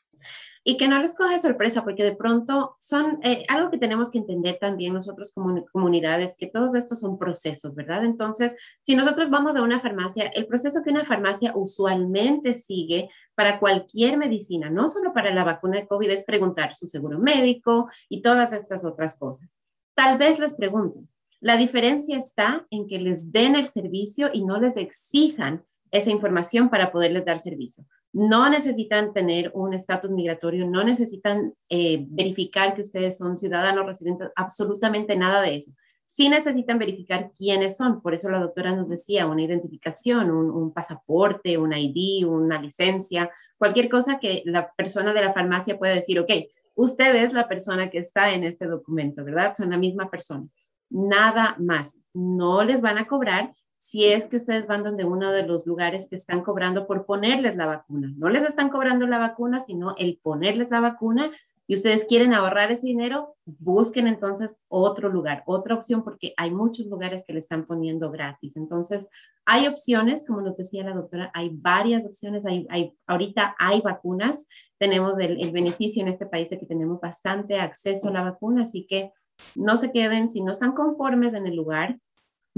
Y 0.69 0.75
que 0.75 0.89
no 0.89 1.01
les 1.01 1.15
coge 1.15 1.39
sorpresa, 1.39 1.85
porque 1.85 2.03
de 2.03 2.13
pronto 2.13 2.75
son 2.81 3.19
eh, 3.23 3.45
algo 3.47 3.71
que 3.71 3.77
tenemos 3.77 4.11
que 4.11 4.17
entender 4.17 4.57
también 4.59 4.93
nosotros 4.93 5.31
como 5.31 5.65
comunidades, 5.67 6.35
que 6.37 6.47
todos 6.47 6.75
estos 6.75 6.99
son 6.99 7.17
procesos, 7.17 7.73
¿verdad? 7.73 8.03
Entonces, 8.03 8.53
si 8.81 8.93
nosotros 8.93 9.29
vamos 9.29 9.55
a 9.55 9.61
una 9.61 9.79
farmacia, 9.79 10.25
el 10.25 10.45
proceso 10.45 10.83
que 10.83 10.89
una 10.89 11.05
farmacia 11.05 11.53
usualmente 11.55 12.55
sigue 12.55 13.09
para 13.33 13.61
cualquier 13.61 14.17
medicina, 14.17 14.69
no 14.69 14.89
solo 14.89 15.13
para 15.13 15.33
la 15.33 15.45
vacuna 15.45 15.77
de 15.79 15.87
COVID, 15.87 16.09
es 16.09 16.25
preguntar 16.25 16.75
su 16.75 16.89
seguro 16.89 17.17
médico 17.17 17.89
y 18.09 18.21
todas 18.21 18.51
estas 18.51 18.83
otras 18.83 19.17
cosas. 19.17 19.47
Tal 19.95 20.17
vez 20.17 20.37
les 20.37 20.55
pregunten. 20.55 21.07
La 21.39 21.55
diferencia 21.55 22.17
está 22.17 22.67
en 22.71 22.87
que 22.87 22.99
les 22.99 23.31
den 23.31 23.55
el 23.55 23.67
servicio 23.67 24.31
y 24.33 24.43
no 24.43 24.59
les 24.59 24.75
exijan 24.75 25.63
esa 25.91 26.09
información 26.09 26.69
para 26.69 26.91
poderles 26.91 27.25
dar 27.25 27.39
servicio. 27.39 27.85
No 28.13 28.49
necesitan 28.49 29.13
tener 29.13 29.51
un 29.53 29.73
estatus 29.73 30.11
migratorio, 30.11 30.65
no 30.65 30.83
necesitan 30.83 31.53
eh, 31.69 32.05
verificar 32.09 32.75
que 32.75 32.81
ustedes 32.81 33.17
son 33.17 33.37
ciudadanos 33.37 33.85
residentes, 33.85 34.29
absolutamente 34.35 35.15
nada 35.15 35.41
de 35.41 35.55
eso. 35.55 35.73
Sí 36.05 36.29
necesitan 36.29 36.79
verificar 36.79 37.31
quiénes 37.37 37.77
son, 37.77 38.01
por 38.01 38.15
eso 38.15 38.29
la 38.29 38.39
doctora 38.39 38.75
nos 38.75 38.89
decía 38.89 39.27
una 39.27 39.43
identificación, 39.43 40.31
un, 40.31 40.49
un 40.49 40.73
pasaporte, 40.73 41.57
un 41.57 41.73
ID, 41.73 42.25
una 42.25 42.59
licencia, 42.59 43.29
cualquier 43.57 43.87
cosa 43.87 44.19
que 44.19 44.41
la 44.45 44.71
persona 44.73 45.13
de 45.13 45.21
la 45.21 45.33
farmacia 45.33 45.77
pueda 45.77 45.93
decir, 45.93 46.19
ok, 46.19 46.31
usted 46.75 47.15
es 47.15 47.33
la 47.33 47.47
persona 47.47 47.89
que 47.89 47.99
está 47.99 48.33
en 48.33 48.43
este 48.43 48.65
documento, 48.65 49.23
¿verdad? 49.23 49.53
Son 49.55 49.69
la 49.69 49.77
misma 49.77 50.09
persona. 50.09 50.47
Nada 50.89 51.55
más. 51.59 52.05
No 52.13 52.63
les 52.63 52.81
van 52.81 52.97
a 52.97 53.07
cobrar 53.07 53.53
si 53.77 54.05
es 54.05 54.25
que 54.27 54.37
ustedes 54.37 54.67
van 54.67 54.83
donde 54.83 55.05
uno 55.05 55.31
de 55.31 55.45
los 55.45 55.65
lugares 55.65 56.09
que 56.09 56.15
están 56.15 56.43
cobrando 56.43 56.87
por 56.87 57.05
ponerles 57.05 57.55
la 57.55 57.65
vacuna. 57.65 58.11
No 58.17 58.29
les 58.29 58.43
están 58.43 58.69
cobrando 58.69 59.07
la 59.07 59.19
vacuna, 59.19 59.61
sino 59.61 59.95
el 59.97 60.19
ponerles 60.21 60.69
la 60.69 60.79
vacuna 60.79 61.31
y 61.69 61.75
ustedes 61.75 62.05
quieren 62.05 62.33
ahorrar 62.33 62.71
ese 62.71 62.87
dinero, 62.87 63.35
busquen 63.45 64.07
entonces 64.07 64.61
otro 64.69 65.09
lugar, 65.09 65.43
otra 65.45 65.75
opción, 65.75 66.01
porque 66.01 66.33
hay 66.37 66.49
muchos 66.49 66.85
lugares 66.85 67.25
que 67.27 67.33
le 67.33 67.39
están 67.39 67.65
poniendo 67.65 68.09
gratis. 68.09 68.55
Entonces, 68.55 69.09
hay 69.45 69.67
opciones, 69.67 70.25
como 70.25 70.39
nos 70.39 70.55
decía 70.55 70.85
la 70.85 70.93
doctora, 70.93 71.29
hay 71.33 71.49
varias 71.51 72.05
opciones. 72.05 72.45
Hay, 72.45 72.93
ahorita 73.05 73.53
hay 73.59 73.81
vacunas. 73.81 74.47
Tenemos 74.77 75.19
el 75.19 75.51
beneficio 75.51 76.01
en 76.01 76.07
este 76.07 76.25
país 76.25 76.49
de 76.49 76.57
que 76.57 76.65
tenemos 76.65 77.01
bastante 77.01 77.59
acceso 77.59 78.07
a 78.07 78.13
la 78.13 78.23
vacuna, 78.23 78.63
así 78.63 78.87
que 78.87 79.11
no 79.55 79.77
se 79.77 79.91
queden, 79.91 80.29
si 80.29 80.41
no 80.41 80.53
están 80.53 80.71
conformes 80.71 81.33
en 81.33 81.47
el 81.47 81.55
lugar, 81.57 81.99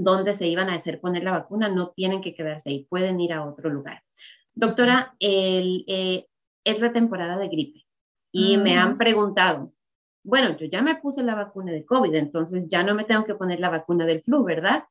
donde 0.04 0.34
se 0.34 0.48
iban 0.48 0.70
a 0.70 0.76
hacer 0.76 1.02
poner 1.02 1.24
la 1.24 1.32
vacuna, 1.32 1.68
no 1.68 1.92
tienen 1.92 2.22
que 2.22 2.34
quedarse 2.34 2.70
ahí, 2.70 2.88
pueden 2.90 3.20
ir 3.20 3.34
a 3.34 3.46
otro 3.46 3.70
lugar. 3.70 4.02
Doctora, 4.54 5.16
el, 5.20 5.84
eh, 5.88 6.26
es 6.64 6.80
la 6.80 6.94
temporada 6.94 7.38
de 7.38 7.50
gripe 7.50 7.86
y 8.32 8.58
me 8.58 8.78
han 8.78 8.98
preguntado, 8.98 9.74
bueno, 10.24 10.56
yo 10.56 10.68
ya 10.68 10.82
me 10.82 10.96
puse 10.96 11.24
la 11.24 11.36
vacuna 11.36 11.72
de 11.72 11.86
COVID, 11.86 12.14
entonces 12.16 12.68
ya 12.70 12.84
no 12.84 12.96
me 12.96 13.04
tengo 13.04 13.26
que 13.26 13.36
poner 13.36 13.60
la 13.60 13.70
vacuna 13.70 14.06
del 14.06 14.22
flu, 14.22 14.44
¿verdad? 14.44 14.86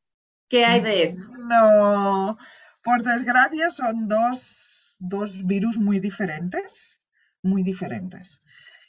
¿Qué 0.47 0.65
hay 0.65 0.81
de 0.81 1.03
eso? 1.03 1.23
No, 1.37 2.37
por 2.83 3.01
desgracia 3.01 3.69
son 3.69 4.07
dos, 4.07 4.95
dos 4.99 5.45
virus 5.45 5.77
muy 5.77 5.99
diferentes, 5.99 7.01
muy 7.41 7.63
diferentes. 7.63 8.41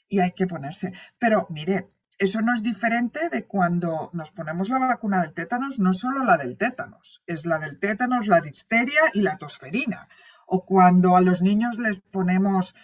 Y 0.09 0.19
hay 0.21 0.33
que 0.33 0.47
ponerse. 0.47 0.93
Pero 1.19 1.47
mire, 1.51 1.89
eso 2.21 2.43
no 2.43 2.53
es 2.53 2.63
diferente 2.63 3.31
de 3.31 3.47
cuando 3.47 4.11
nos 4.13 4.31
ponemos 4.31 4.69
la 4.69 4.79
vacuna 4.79 5.23
del 5.23 5.33
tétanos, 5.33 5.79
no 5.79 5.95
solo 5.95 6.23
la 6.23 6.37
del 6.37 6.59
tétanos, 6.59 7.23
es 7.27 7.47
la 7.47 7.59
del 7.59 7.79
tétanos, 7.79 8.27
la 8.27 8.43
disteria 8.43 9.01
y 9.15 9.23
la 9.23 9.39
tosferina. 9.39 10.07
O 10.47 10.67
cuando 10.67 11.17
a 11.17 11.23
los 11.23 11.41
niños 11.41 11.79
les 11.79 11.99
ponemos 12.01 12.75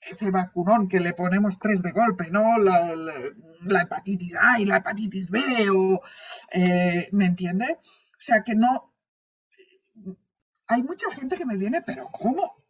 ese 0.00 0.30
vacunón 0.30 0.88
que 0.88 1.00
le 1.00 1.12
ponemos 1.12 1.58
tres 1.58 1.82
de 1.82 1.90
golpe, 1.90 2.30
¿no? 2.30 2.56
La, 2.56 3.82
hepatitis 3.82 4.34
A 4.40 4.58
y 4.58 4.64
la 4.64 4.78
hepatitis 4.78 5.28
B, 5.28 5.68
o, 5.68 6.00
eh, 6.50 7.10
¿me 7.12 7.26
entiende? 7.26 7.78
O 7.82 8.20
sea 8.20 8.42
que 8.42 8.54
no... 8.54 8.94
Hay 10.66 10.82
mucha 10.82 11.10
gente 11.10 11.36
que 11.36 11.44
me 11.44 11.58
viene, 11.58 11.82
pero 11.82 12.08
¿cómo? 12.10 12.64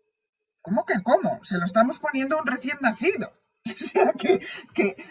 ¿Cómo 0.63 0.85
que 0.85 1.01
cómo? 1.05 1.39
Se 1.45 1.59
lo 1.59 1.65
estamos 1.65 2.01
poniendo 2.01 2.37
a 2.37 2.41
un 2.41 2.47
recién 2.49 2.79
nacido. 2.81 3.33
O 3.75 3.87
sea, 3.89 4.13
que, 4.13 4.41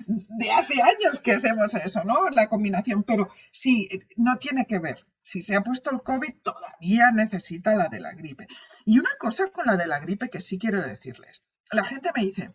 de 0.05 0.51
hace 0.51 0.81
años 0.81 1.21
que 1.21 1.33
hacemos 1.33 1.73
eso, 1.75 2.03
¿no? 2.03 2.29
La 2.29 2.47
combinación, 2.47 3.03
pero 3.03 3.27
sí, 3.51 3.89
no 4.15 4.37
tiene 4.37 4.65
que 4.65 4.79
ver. 4.79 5.05
Si 5.21 5.41
se 5.41 5.55
ha 5.55 5.61
puesto 5.61 5.91
el 5.91 6.01
COVID, 6.01 6.35
todavía 6.41 7.11
necesita 7.11 7.75
la 7.75 7.89
de 7.89 7.99
la 7.99 8.13
gripe. 8.13 8.47
Y 8.85 8.99
una 8.99 9.09
cosa 9.19 9.49
con 9.49 9.65
la 9.65 9.75
de 9.75 9.87
la 9.87 9.99
gripe 9.99 10.29
que 10.29 10.39
sí 10.39 10.57
quiero 10.57 10.81
decirles. 10.81 11.43
La 11.71 11.83
gente 11.83 12.11
me 12.15 12.23
dice, 12.23 12.53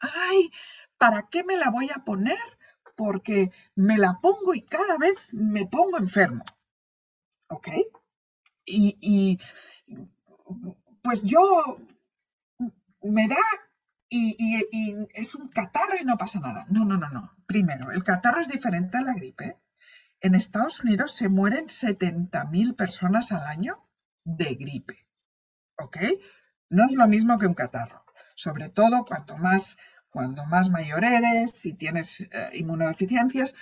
ay, 0.00 0.50
¿para 0.98 1.28
qué 1.30 1.44
me 1.44 1.56
la 1.56 1.70
voy 1.70 1.90
a 1.94 2.04
poner? 2.04 2.38
Porque 2.96 3.50
me 3.74 3.98
la 3.98 4.18
pongo 4.20 4.54
y 4.54 4.62
cada 4.62 4.98
vez 4.98 5.32
me 5.32 5.66
pongo 5.66 5.98
enfermo. 5.98 6.44
¿Ok? 7.48 7.68
Y, 8.64 8.96
y 9.00 9.38
pues 11.02 11.22
yo 11.22 11.78
me 13.02 13.28
da 13.28 13.36
y, 14.08 15.08
es 15.14 15.34
un 15.34 15.48
catarro 15.48 15.96
y 16.00 16.04
no 16.04 16.16
pasa 16.16 16.40
nada. 16.40 16.66
No, 16.68 16.84
no, 16.84 16.96
no, 16.96 17.08
no. 17.10 17.32
Primero, 17.46 17.90
el 17.90 18.04
catarro 18.04 18.40
es 18.40 18.48
diferente 18.48 18.98
a 18.98 19.02
la 19.02 19.14
gripe. 19.14 19.58
En 20.20 20.34
Estados 20.34 20.80
Unidos 20.80 21.12
se 21.12 21.28
mueren 21.28 21.66
70.000 21.66 22.76
personas 22.76 23.32
al 23.32 23.46
año 23.46 23.86
de 24.24 24.54
gripe. 24.54 25.06
¿Ok? 25.76 25.98
No 26.70 26.86
es 26.86 26.92
lo 26.92 27.06
mismo 27.08 27.38
que 27.38 27.46
un 27.46 27.54
catarro. 27.54 28.04
Sobre 28.34 28.68
todo 28.68 29.04
cuanto 29.04 29.36
más, 29.36 29.76
cuando 30.10 30.44
más 30.46 30.70
mayor 30.70 31.04
eres, 31.04 31.52
si 31.52 31.74
tienes 31.74 32.20
eh, 32.20 32.50
inmunodeficiencias. 32.54 33.54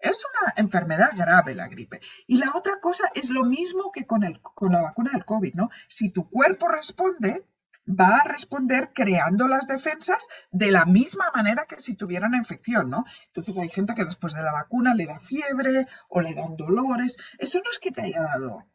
Es 0.00 0.18
una 0.24 0.54
enfermedad 0.56 1.10
grave 1.16 1.54
la 1.54 1.68
gripe. 1.68 2.00
Y 2.26 2.38
la 2.38 2.52
otra 2.54 2.80
cosa 2.80 3.10
es 3.14 3.30
lo 3.30 3.44
mismo 3.44 3.90
que 3.92 4.06
con, 4.06 4.22
el, 4.22 4.40
con 4.40 4.72
la 4.72 4.80
vacuna 4.80 5.10
del 5.12 5.24
COVID, 5.24 5.54
¿no? 5.54 5.70
Si 5.88 6.10
tu 6.10 6.28
cuerpo 6.28 6.68
responde, 6.68 7.44
va 7.88 8.18
a 8.18 8.24
responder 8.24 8.92
creando 8.94 9.48
las 9.48 9.66
defensas 9.66 10.26
de 10.50 10.70
la 10.70 10.84
misma 10.84 11.30
manera 11.34 11.66
que 11.66 11.80
si 11.80 11.94
tuviera 11.94 12.26
una 12.26 12.36
infección, 12.36 12.90
¿no? 12.90 13.04
Entonces 13.26 13.56
hay 13.56 13.68
gente 13.68 13.94
que 13.94 14.04
después 14.04 14.34
de 14.34 14.42
la 14.42 14.52
vacuna 14.52 14.94
le 14.94 15.06
da 15.06 15.18
fiebre 15.18 15.86
o 16.08 16.20
le 16.20 16.34
dan 16.34 16.56
dolores. 16.56 17.16
Eso 17.38 17.58
no 17.58 17.70
es 17.70 17.78
que 17.78 17.90
te 17.90 18.02
haya 18.02 18.22
dado 18.22 18.66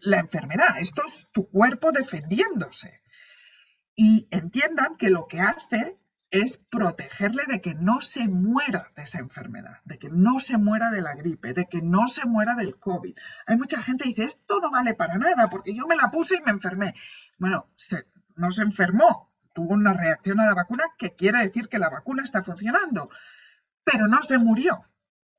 la 0.00 0.18
enfermedad, 0.18 0.78
esto 0.78 1.02
es 1.06 1.28
tu 1.32 1.48
cuerpo 1.48 1.92
defendiéndose. 1.92 3.02
Y 3.94 4.28
entiendan 4.30 4.96
que 4.96 5.10
lo 5.10 5.26
que 5.26 5.40
hace 5.40 5.98
es 6.30 6.58
protegerle 6.70 7.44
de 7.46 7.60
que 7.60 7.74
no 7.74 8.00
se 8.00 8.26
muera 8.28 8.90
de 8.96 9.02
esa 9.02 9.18
enfermedad, 9.18 9.78
de 9.84 9.98
que 9.98 10.08
no 10.08 10.40
se 10.40 10.58
muera 10.58 10.90
de 10.90 11.00
la 11.00 11.14
gripe, 11.14 11.54
de 11.54 11.66
que 11.66 11.82
no 11.82 12.08
se 12.08 12.26
muera 12.26 12.54
del 12.54 12.78
COVID. 12.78 13.16
Hay 13.46 13.56
mucha 13.56 13.80
gente 13.80 14.04
que 14.04 14.10
dice, 14.10 14.24
esto 14.24 14.60
no 14.60 14.70
vale 14.70 14.94
para 14.94 15.18
nada 15.18 15.48
porque 15.48 15.74
yo 15.74 15.86
me 15.86 15.96
la 15.96 16.10
puse 16.10 16.36
y 16.36 16.40
me 16.40 16.50
enfermé. 16.50 16.94
Bueno, 17.38 17.68
no 18.34 18.50
se 18.50 18.62
enfermó, 18.62 19.32
tuvo 19.54 19.74
una 19.74 19.94
reacción 19.94 20.40
a 20.40 20.46
la 20.46 20.54
vacuna 20.54 20.84
que 20.98 21.14
quiere 21.14 21.42
decir 21.42 21.68
que 21.68 21.78
la 21.78 21.90
vacuna 21.90 22.22
está 22.22 22.42
funcionando, 22.42 23.08
pero 23.84 24.08
no 24.08 24.22
se 24.22 24.38
murió. 24.38 24.84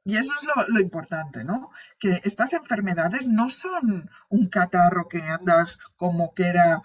Y 0.06 0.15
eso 0.15 0.34
es 0.38 0.45
lo, 0.45 0.54
lo, 0.69 0.80
importante, 0.80 1.43
¿no? 1.43 1.69
Que 2.00 2.21
estas 2.23 2.54
enfermedades 2.54 3.28
no 3.28 3.50
son 3.50 4.10
un 4.30 4.47
catarro 4.47 5.10
que 5.10 5.21
andas 5.21 5.78
como 5.97 6.34
que 6.34 6.47
era 6.47 6.82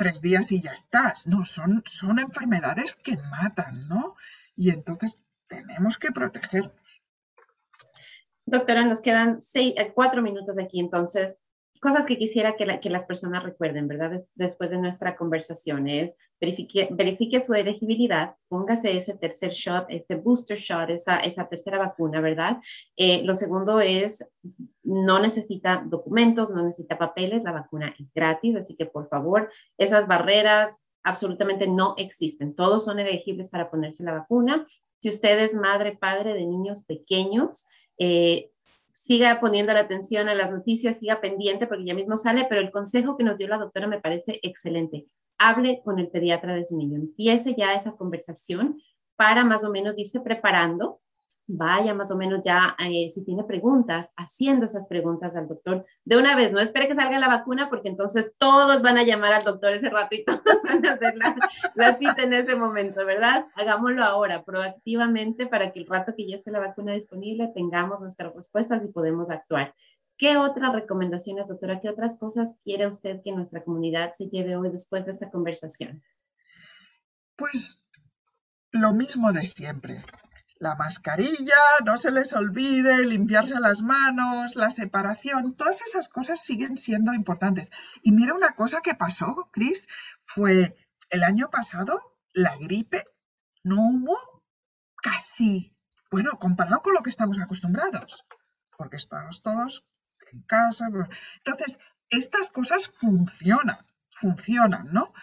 tres 0.00 0.22
días 0.22 0.50
y 0.50 0.62
ya 0.62 0.72
estás. 0.72 1.26
No, 1.26 1.44
son, 1.44 1.82
son 1.84 2.18
enfermedades 2.18 2.96
que 2.96 3.18
matan, 3.18 3.86
¿no? 3.86 4.16
Y 4.56 4.70
entonces 4.70 5.20
tenemos 5.46 5.98
que 5.98 6.10
protegernos. 6.10 7.02
Doctora, 8.46 8.86
nos 8.86 9.02
quedan 9.02 9.42
seis, 9.42 9.74
eh, 9.76 9.92
cuatro 9.94 10.22
minutos 10.22 10.56
aquí, 10.58 10.80
entonces 10.80 11.42
cosas 11.80 12.04
que 12.06 12.18
quisiera 12.18 12.56
que, 12.56 12.78
que, 12.80 12.90
las 12.90 13.06
personas 13.06 13.42
recuerden, 13.42 13.88
¿verdad? 13.88 14.12
después 14.34 14.70
de 14.70 14.78
nuestra 14.78 15.16
conversación 15.16 15.88
es 15.88 16.16
verifique, 16.40 16.88
verifique, 16.90 17.40
su 17.40 17.54
elegibilidad, 17.54 18.36
póngase 18.48 18.96
ese 18.96 19.14
tercer 19.14 19.52
shot, 19.52 19.86
ese 19.88 20.16
booster 20.16 20.58
shot, 20.58 20.90
esa, 20.90 21.18
esa 21.20 21.48
tercera 21.48 21.78
vacuna, 21.78 22.20
¿verdad? 22.20 22.58
Eh, 22.96 23.22
lo 23.24 23.34
segundo 23.34 23.80
es, 23.80 24.24
no 24.82 25.20
necesita 25.20 25.82
documentos, 25.86 26.50
no 26.50 26.62
necesita 26.62 26.98
papeles, 26.98 27.42
la 27.42 27.52
vacuna 27.52 27.94
es 27.98 28.12
gratis, 28.12 28.56
así 28.56 28.76
que 28.76 28.86
por 28.86 29.08
favor, 29.08 29.50
esas 29.78 30.06
barreras 30.06 30.84
absolutamente 31.02 31.66
no 31.66 31.94
existen. 31.96 32.54
Todos 32.54 32.84
son 32.84 32.98
elegibles 33.00 33.48
para 33.48 33.70
ponerse 33.70 34.04
la 34.04 34.12
vacuna. 34.12 34.66
Si 35.00 35.08
usted 35.08 35.38
es 35.40 35.54
madre, 35.54 35.96
padre 35.96 36.34
de 36.34 36.44
niños 36.44 36.84
pequeños, 36.84 37.66
eh, 37.98 38.50
siga 39.00 39.40
poniendo 39.40 39.72
la 39.72 39.80
atención 39.80 40.28
a 40.28 40.34
las 40.34 40.50
noticias, 40.50 40.98
siga 40.98 41.20
pendiente 41.20 41.66
porque 41.66 41.84
ya 41.84 41.94
mismo 41.94 42.16
sale, 42.16 42.46
pero 42.48 42.60
el 42.60 42.70
consejo 42.70 43.16
que 43.16 43.24
nos 43.24 43.38
dio 43.38 43.48
la 43.48 43.58
doctora 43.58 43.86
me 43.86 44.00
parece 44.00 44.40
excelente. 44.42 45.06
Hable 45.38 45.80
con 45.82 45.98
el 45.98 46.08
pediatra 46.08 46.54
de 46.54 46.64
su 46.64 46.76
niño, 46.76 46.96
empiece 46.96 47.54
ya 47.56 47.74
esa 47.74 47.96
conversación 47.96 48.80
para 49.16 49.44
más 49.44 49.64
o 49.64 49.70
menos 49.70 49.98
irse 49.98 50.20
preparando 50.20 51.00
vaya 51.52 51.94
más 51.94 52.10
o 52.10 52.16
menos 52.16 52.42
ya, 52.44 52.76
eh, 52.78 53.10
si 53.10 53.24
tiene 53.24 53.44
preguntas, 53.44 54.12
haciendo 54.16 54.66
esas 54.66 54.88
preguntas 54.88 55.34
al 55.34 55.48
doctor 55.48 55.84
de 56.04 56.16
una 56.16 56.36
vez. 56.36 56.52
No 56.52 56.60
espere 56.60 56.86
que 56.86 56.94
salga 56.94 57.18
la 57.18 57.28
vacuna 57.28 57.68
porque 57.68 57.88
entonces 57.88 58.34
todos 58.38 58.82
van 58.82 58.98
a 58.98 59.02
llamar 59.02 59.32
al 59.32 59.44
doctor 59.44 59.72
ese 59.72 59.90
rato 59.90 60.14
y 60.14 60.24
todos 60.26 60.42
van 60.62 60.86
a 60.86 60.92
hacer 60.92 61.16
la, 61.16 61.36
la 61.74 61.98
cita 61.98 62.22
en 62.22 62.34
ese 62.34 62.54
momento, 62.54 63.04
¿verdad? 63.04 63.46
Hagámoslo 63.56 64.04
ahora, 64.04 64.44
proactivamente, 64.44 65.46
para 65.46 65.72
que 65.72 65.80
el 65.80 65.86
rato 65.86 66.14
que 66.16 66.28
ya 66.28 66.36
esté 66.36 66.50
la 66.50 66.60
vacuna 66.60 66.92
disponible 66.92 67.50
tengamos 67.54 68.00
nuestras 68.00 68.34
respuestas 68.34 68.82
y 68.84 68.88
podemos 68.88 69.28
actuar. 69.30 69.74
¿Qué 70.16 70.36
otras 70.36 70.72
recomendaciones, 70.72 71.48
doctora? 71.48 71.80
¿Qué 71.80 71.88
otras 71.88 72.16
cosas 72.18 72.58
quiere 72.62 72.86
usted 72.86 73.22
que 73.24 73.32
nuestra 73.32 73.64
comunidad 73.64 74.12
se 74.12 74.28
lleve 74.28 74.54
hoy 74.54 74.70
después 74.70 75.04
de 75.04 75.12
esta 75.12 75.30
conversación? 75.30 76.02
Pues 77.36 77.82
lo 78.70 78.92
mismo 78.92 79.32
de 79.32 79.46
siempre 79.46 80.04
la 80.60 80.76
mascarilla, 80.76 81.56
no 81.86 81.96
se 81.96 82.10
les 82.10 82.34
olvide 82.34 83.04
limpiarse 83.06 83.58
las 83.58 83.80
manos, 83.80 84.56
la 84.56 84.70
separación, 84.70 85.54
todas 85.56 85.80
esas 85.80 86.10
cosas 86.10 86.44
siguen 86.44 86.76
siendo 86.76 87.14
importantes. 87.14 87.70
Y 88.02 88.12
mira 88.12 88.34
una 88.34 88.54
cosa 88.54 88.82
que 88.82 88.94
pasó, 88.94 89.48
Cris, 89.52 89.88
fue 90.26 90.76
el 91.08 91.24
año 91.24 91.48
pasado 91.50 91.98
la 92.34 92.56
gripe, 92.58 93.06
no 93.64 93.76
hubo 93.76 94.42
casi, 95.02 95.74
bueno, 96.10 96.38
comparado 96.38 96.82
con 96.82 96.92
lo 96.92 97.02
que 97.02 97.10
estamos 97.10 97.40
acostumbrados, 97.40 98.26
porque 98.76 98.98
estamos 98.98 99.40
todos 99.40 99.86
en 100.30 100.42
casa. 100.42 100.88
Entonces, 101.42 101.80
estas 102.10 102.50
cosas 102.50 102.86
funcionan, 102.86 103.78
funcionan, 104.10 104.92
¿no? 104.92 105.14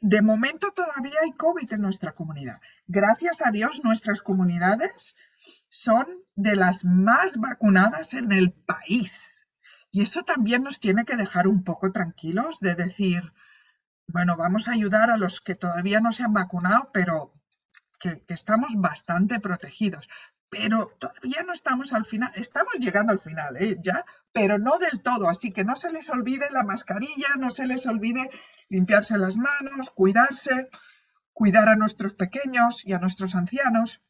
De 0.00 0.22
momento 0.22 0.72
todavía 0.72 1.18
hay 1.22 1.32
COVID 1.32 1.72
en 1.72 1.82
nuestra 1.82 2.12
comunidad. 2.12 2.60
Gracias 2.86 3.44
a 3.44 3.50
Dios, 3.50 3.82
nuestras 3.84 4.22
comunidades 4.22 5.16
son 5.68 6.06
de 6.34 6.56
las 6.56 6.84
más 6.84 7.38
vacunadas 7.38 8.14
en 8.14 8.32
el 8.32 8.52
país. 8.52 9.46
Y 9.90 10.02
eso 10.02 10.22
también 10.22 10.62
nos 10.62 10.80
tiene 10.80 11.04
que 11.04 11.16
dejar 11.16 11.46
un 11.46 11.64
poco 11.64 11.92
tranquilos 11.92 12.60
de 12.60 12.74
decir, 12.74 13.32
bueno, 14.06 14.36
vamos 14.36 14.68
a 14.68 14.72
ayudar 14.72 15.10
a 15.10 15.16
los 15.16 15.40
que 15.40 15.54
todavía 15.54 16.00
no 16.00 16.12
se 16.12 16.22
han 16.22 16.32
vacunado, 16.32 16.90
pero 16.92 17.32
que, 17.98 18.22
estamos 18.28 18.74
bastante 18.76 19.40
protegidos. 19.40 20.08
Pero 20.48 20.92
todavía 20.98 21.42
no 21.44 21.52
estamos 21.52 21.92
al 21.92 22.04
final, 22.04 22.30
estamos 22.36 22.74
llegando 22.78 23.12
al 23.12 23.18
final, 23.18 23.56
¿eh? 23.56 23.76
ya, 23.82 24.04
pero 24.32 24.58
no 24.58 24.78
del 24.78 25.02
todo. 25.02 25.28
Así 25.28 25.52
que 25.52 25.64
no 25.64 25.74
se 25.74 25.90
les 25.90 26.08
olvide 26.08 26.48
la 26.50 26.62
mascarilla, 26.62 27.34
no 27.36 27.50
se 27.50 27.66
les 27.66 27.86
olvide 27.86 28.30
limpiarse 28.68 29.18
las 29.18 29.36
manos, 29.36 29.90
cuidarse, 29.90 30.70
cuidar 31.32 31.68
a 31.68 31.76
nuestros 31.76 32.14
pequeños 32.14 32.86
y 32.86 32.92
a 32.92 32.98
nuestros 32.98 33.34
ancianos, 33.34 34.02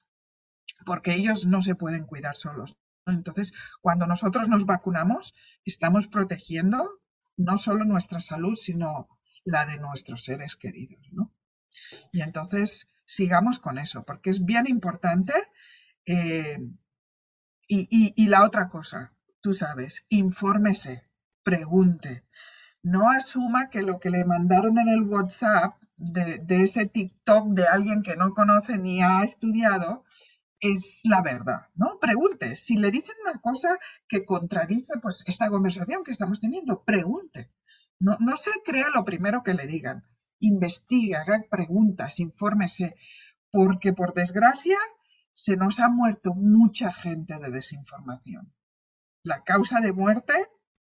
porque 0.84 1.14
ellos 1.14 1.46
no 1.46 1.62
se 1.62 1.74
pueden 1.74 2.04
cuidar 2.04 2.36
solos. 2.36 2.76
Entonces, 3.06 3.52
cuando 3.80 4.06
nosotros 4.06 4.48
nos 4.48 4.66
vacunamos, 4.66 5.34
estamos 5.64 6.06
protegiendo 6.06 7.00
no 7.36 7.58
solo 7.58 7.84
nuestra 7.84 8.20
salud, 8.20 8.56
sino 8.56 9.08
la 9.44 9.64
de 9.64 9.78
nuestros 9.78 10.24
seres 10.24 10.56
queridos, 10.56 11.06
¿no? 11.12 11.32
Y 12.12 12.22
entonces 12.22 12.90
sigamos 13.04 13.58
con 13.60 13.78
eso, 13.78 14.02
porque 14.02 14.30
es 14.30 14.44
bien 14.44 14.66
importante. 14.66 15.34
Eh, 16.06 16.58
y, 17.68 18.26
la 18.28 18.44
otra 18.44 18.68
cosa, 18.68 19.12
tú 19.40 19.52
sabes, 19.52 20.04
infórmese, 20.08 21.02
pregunte. 21.42 22.24
No 22.82 23.10
asuma 23.10 23.70
que 23.70 23.82
lo 23.82 23.98
que 23.98 24.10
le 24.10 24.24
mandaron 24.24 24.78
en 24.78 24.88
el 24.88 25.02
WhatsApp 25.02 25.74
de, 25.96 26.44
ese 26.62 26.86
TikTok 26.86 27.48
de 27.48 27.66
alguien 27.66 28.02
que 28.02 28.16
no 28.16 28.34
conoce 28.34 28.78
ni 28.78 29.02
ha 29.02 29.24
estudiado 29.24 30.04
es 30.60 31.00
la 31.04 31.22
verdad, 31.22 31.68
¿no? 31.74 31.98
Pregunte. 32.00 32.54
Si 32.54 32.76
le 32.76 32.90
dicen 32.92 33.16
una 33.22 33.40
cosa 33.40 33.76
que 34.08 34.24
contradice 34.24 34.94
pues 35.02 35.24
esta 35.26 35.50
conversación 35.50 36.04
que 36.04 36.12
estamos 36.12 36.40
teniendo, 36.40 36.84
pregunte. 36.84 37.50
No, 37.98 38.16
no 38.20 38.36
se 38.36 38.50
crea 38.64 38.86
lo 38.94 39.04
primero 39.04 39.42
que 39.42 39.54
le 39.54 39.66
digan. 39.66 40.04
Investigue, 40.38 41.16
haga 41.16 41.44
preguntas, 41.50 42.20
infórmese, 42.20 42.94
porque 43.50 43.92
por 43.92 44.14
desgracia 44.14 44.76
se 45.36 45.54
nos 45.54 45.80
ha 45.80 45.90
muerto 45.90 46.32
mucha 46.32 46.90
gente 46.90 47.38
de 47.38 47.50
desinformación. 47.50 48.54
La 49.22 49.44
causa 49.44 49.80
de 49.80 49.92
muerte, 49.92 50.32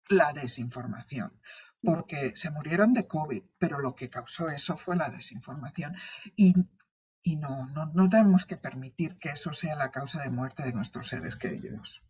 la 0.07 0.31
desinformación, 0.31 1.41
porque 1.83 2.31
se 2.37 2.51
murieron 2.51 2.93
de 2.93 3.05
COVID, 3.05 3.43
pero 3.57 3.79
lo 3.79 3.95
que 3.95 4.09
causó 4.09 4.47
eso 4.47 4.77
fue 4.77 4.95
la 4.95 5.09
desinformación. 5.09 5.95
Y, 6.37 6.53
no, 7.35 7.67
no, 7.67 7.87
no 7.87 8.07
tenemos 8.07 8.45
que 8.45 8.55
permitir 8.55 9.17
que 9.17 9.31
eso 9.31 9.51
sea 9.51 9.75
la 9.75 9.91
causa 9.91 10.21
de 10.21 10.29
muerte 10.29 10.63
de 10.63 10.71
nuestros 10.71 11.09
seres 11.09 11.35
queridos. 11.35 12.01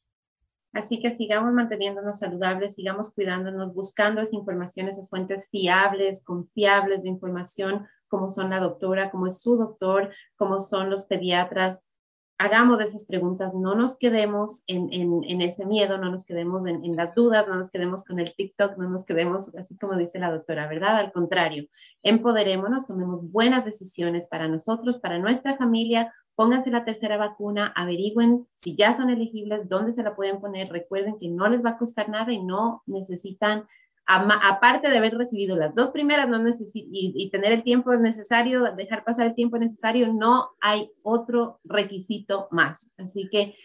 Así 0.71 1.01
que 1.01 1.15
sigamos 1.15 1.51
manteniéndonos 1.51 2.19
saludables, 2.19 2.75
sigamos 2.75 3.15
cuidándonos, 3.15 3.73
buscando 3.73 4.21
esa 4.21 4.35
información, 4.35 4.87
esas 4.87 5.09
fuentes 5.09 5.49
fiables, 5.49 6.23
confiables 6.23 7.01
de 7.01 7.09
información, 7.09 7.87
como 8.07 8.29
son 8.29 8.51
la 8.51 8.59
doctora, 8.59 9.09
como 9.09 9.25
es 9.25 9.41
su 9.41 9.55
doctor, 9.57 10.13
como 10.35 10.61
son 10.61 10.91
los 10.91 11.07
pediatras. 11.07 11.89
Hagamos 12.37 12.81
esas 12.81 13.05
preguntas, 13.05 13.53
no 13.55 13.75
nos 13.75 13.97
quedemos 13.97 14.63
en, 14.67 14.91
en, 14.91 15.41
ese 15.41 15.65
miedo, 15.65 15.97
no 15.97 16.11
nos 16.11 16.25
quedemos 16.25 16.67
en, 16.67 16.83
en, 16.83 16.95
las 16.97 17.15
dudas, 17.15 17.47
no 17.47 17.55
nos 17.55 17.71
quedemos 17.71 18.03
con 18.03 18.19
el 18.19 18.33
TikTok, 18.35 18.77
no 18.77 18.89
nos 18.89 19.05
quedemos 19.05 19.55
así 19.55 19.77
como 19.77 19.95
dice 19.95 20.19
la 20.19 20.31
doctora, 20.31 20.67
¿verdad? 20.67 20.97
Al 20.97 21.13
contrario, 21.13 21.67
empoderémonos, 22.03 22.87
tomemos 22.87 23.31
buenas 23.31 23.63
decisiones 23.63 24.27
para 24.27 24.49
nosotros, 24.49 24.99
para 24.99 25.17
nuestra 25.17 25.55
familia, 25.55 26.13
pónganse 26.35 26.69
la 26.69 26.83
tercera 26.83 27.17
vacuna, 27.17 27.71
averigüen 27.75 28.45
si 28.57 28.75
ya 28.75 28.93
son 28.93 29.09
elegibles, 29.09 29.69
dónde 29.69 29.93
se 29.93 30.03
la 30.03 30.15
pueden 30.15 30.39
poner, 30.39 30.69
recuerden 30.69 31.17
que 31.17 31.29
no 31.29 31.47
les 31.47 31.63
va 31.63 31.71
a 31.71 31.77
costar 31.77 32.09
nada 32.09 32.31
y 32.31 32.43
no 32.43 32.83
necesitan, 32.85 33.65
aparte 34.05 34.89
de 34.89 34.97
haber 34.97 35.17
recibido 35.17 35.55
las 35.55 35.73
dos 35.73 35.91
primeras 35.91 36.29
no 36.29 36.37
y, 36.47 37.13
y, 37.15 37.29
tener 37.29 37.51
el 37.51 37.63
tiempo 37.63 37.95
necesario, 37.95 38.63
dejar 38.75 39.03
pasar 39.03 39.27
el 39.27 39.35
tiempo 39.35 39.57
necesario, 39.57 40.13
no 40.13 40.51
hay 40.61 40.91
otro 41.01 41.59
requisito 41.63 42.47
más. 42.51 42.91
Así 42.97 43.27
que 43.29 43.55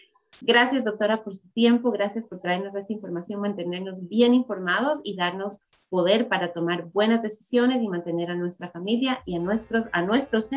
gracias 0.41 0.83
doctora 0.83 1.23
por 1.23 1.35
su 1.35 1.49
tiempo, 1.49 1.91
gracias 1.91 2.25
por 2.25 2.39
traernos 2.39 2.75
esta 2.75 2.93
información, 2.93 3.41
mantenernos 3.41 4.07
bien 4.07 4.33
informados 4.33 5.01
y 5.03 5.15
darnos 5.15 5.61
poder 5.89 6.27
para 6.27 6.53
tomar 6.53 6.85
buenas 6.91 7.21
decisiones 7.21 7.81
y 7.81 7.87
mantener 7.87 8.31
a 8.31 8.35
nuestra 8.35 8.71
familia 8.71 9.19
y 9.25 9.35
a 9.35 9.39
nuestros, 9.39 9.85
a 9.91 10.01
nuestros 10.01 10.49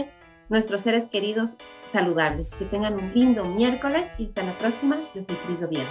nuestros 0.49 0.83
seres 0.83 1.09
queridos 1.09 1.57
saludables. 1.89 2.51
Que 2.59 2.65
tengan 2.67 2.95
un 2.95 3.13
lindo 3.13 3.45
miércoles 3.45 4.11
y 4.19 4.27
hasta 4.27 4.43
la 4.43 4.57
próxima. 4.59 5.01
Yo 5.15 5.23
soy 5.23 5.37
Cris 5.37 5.63
Oviedo. 5.63 5.89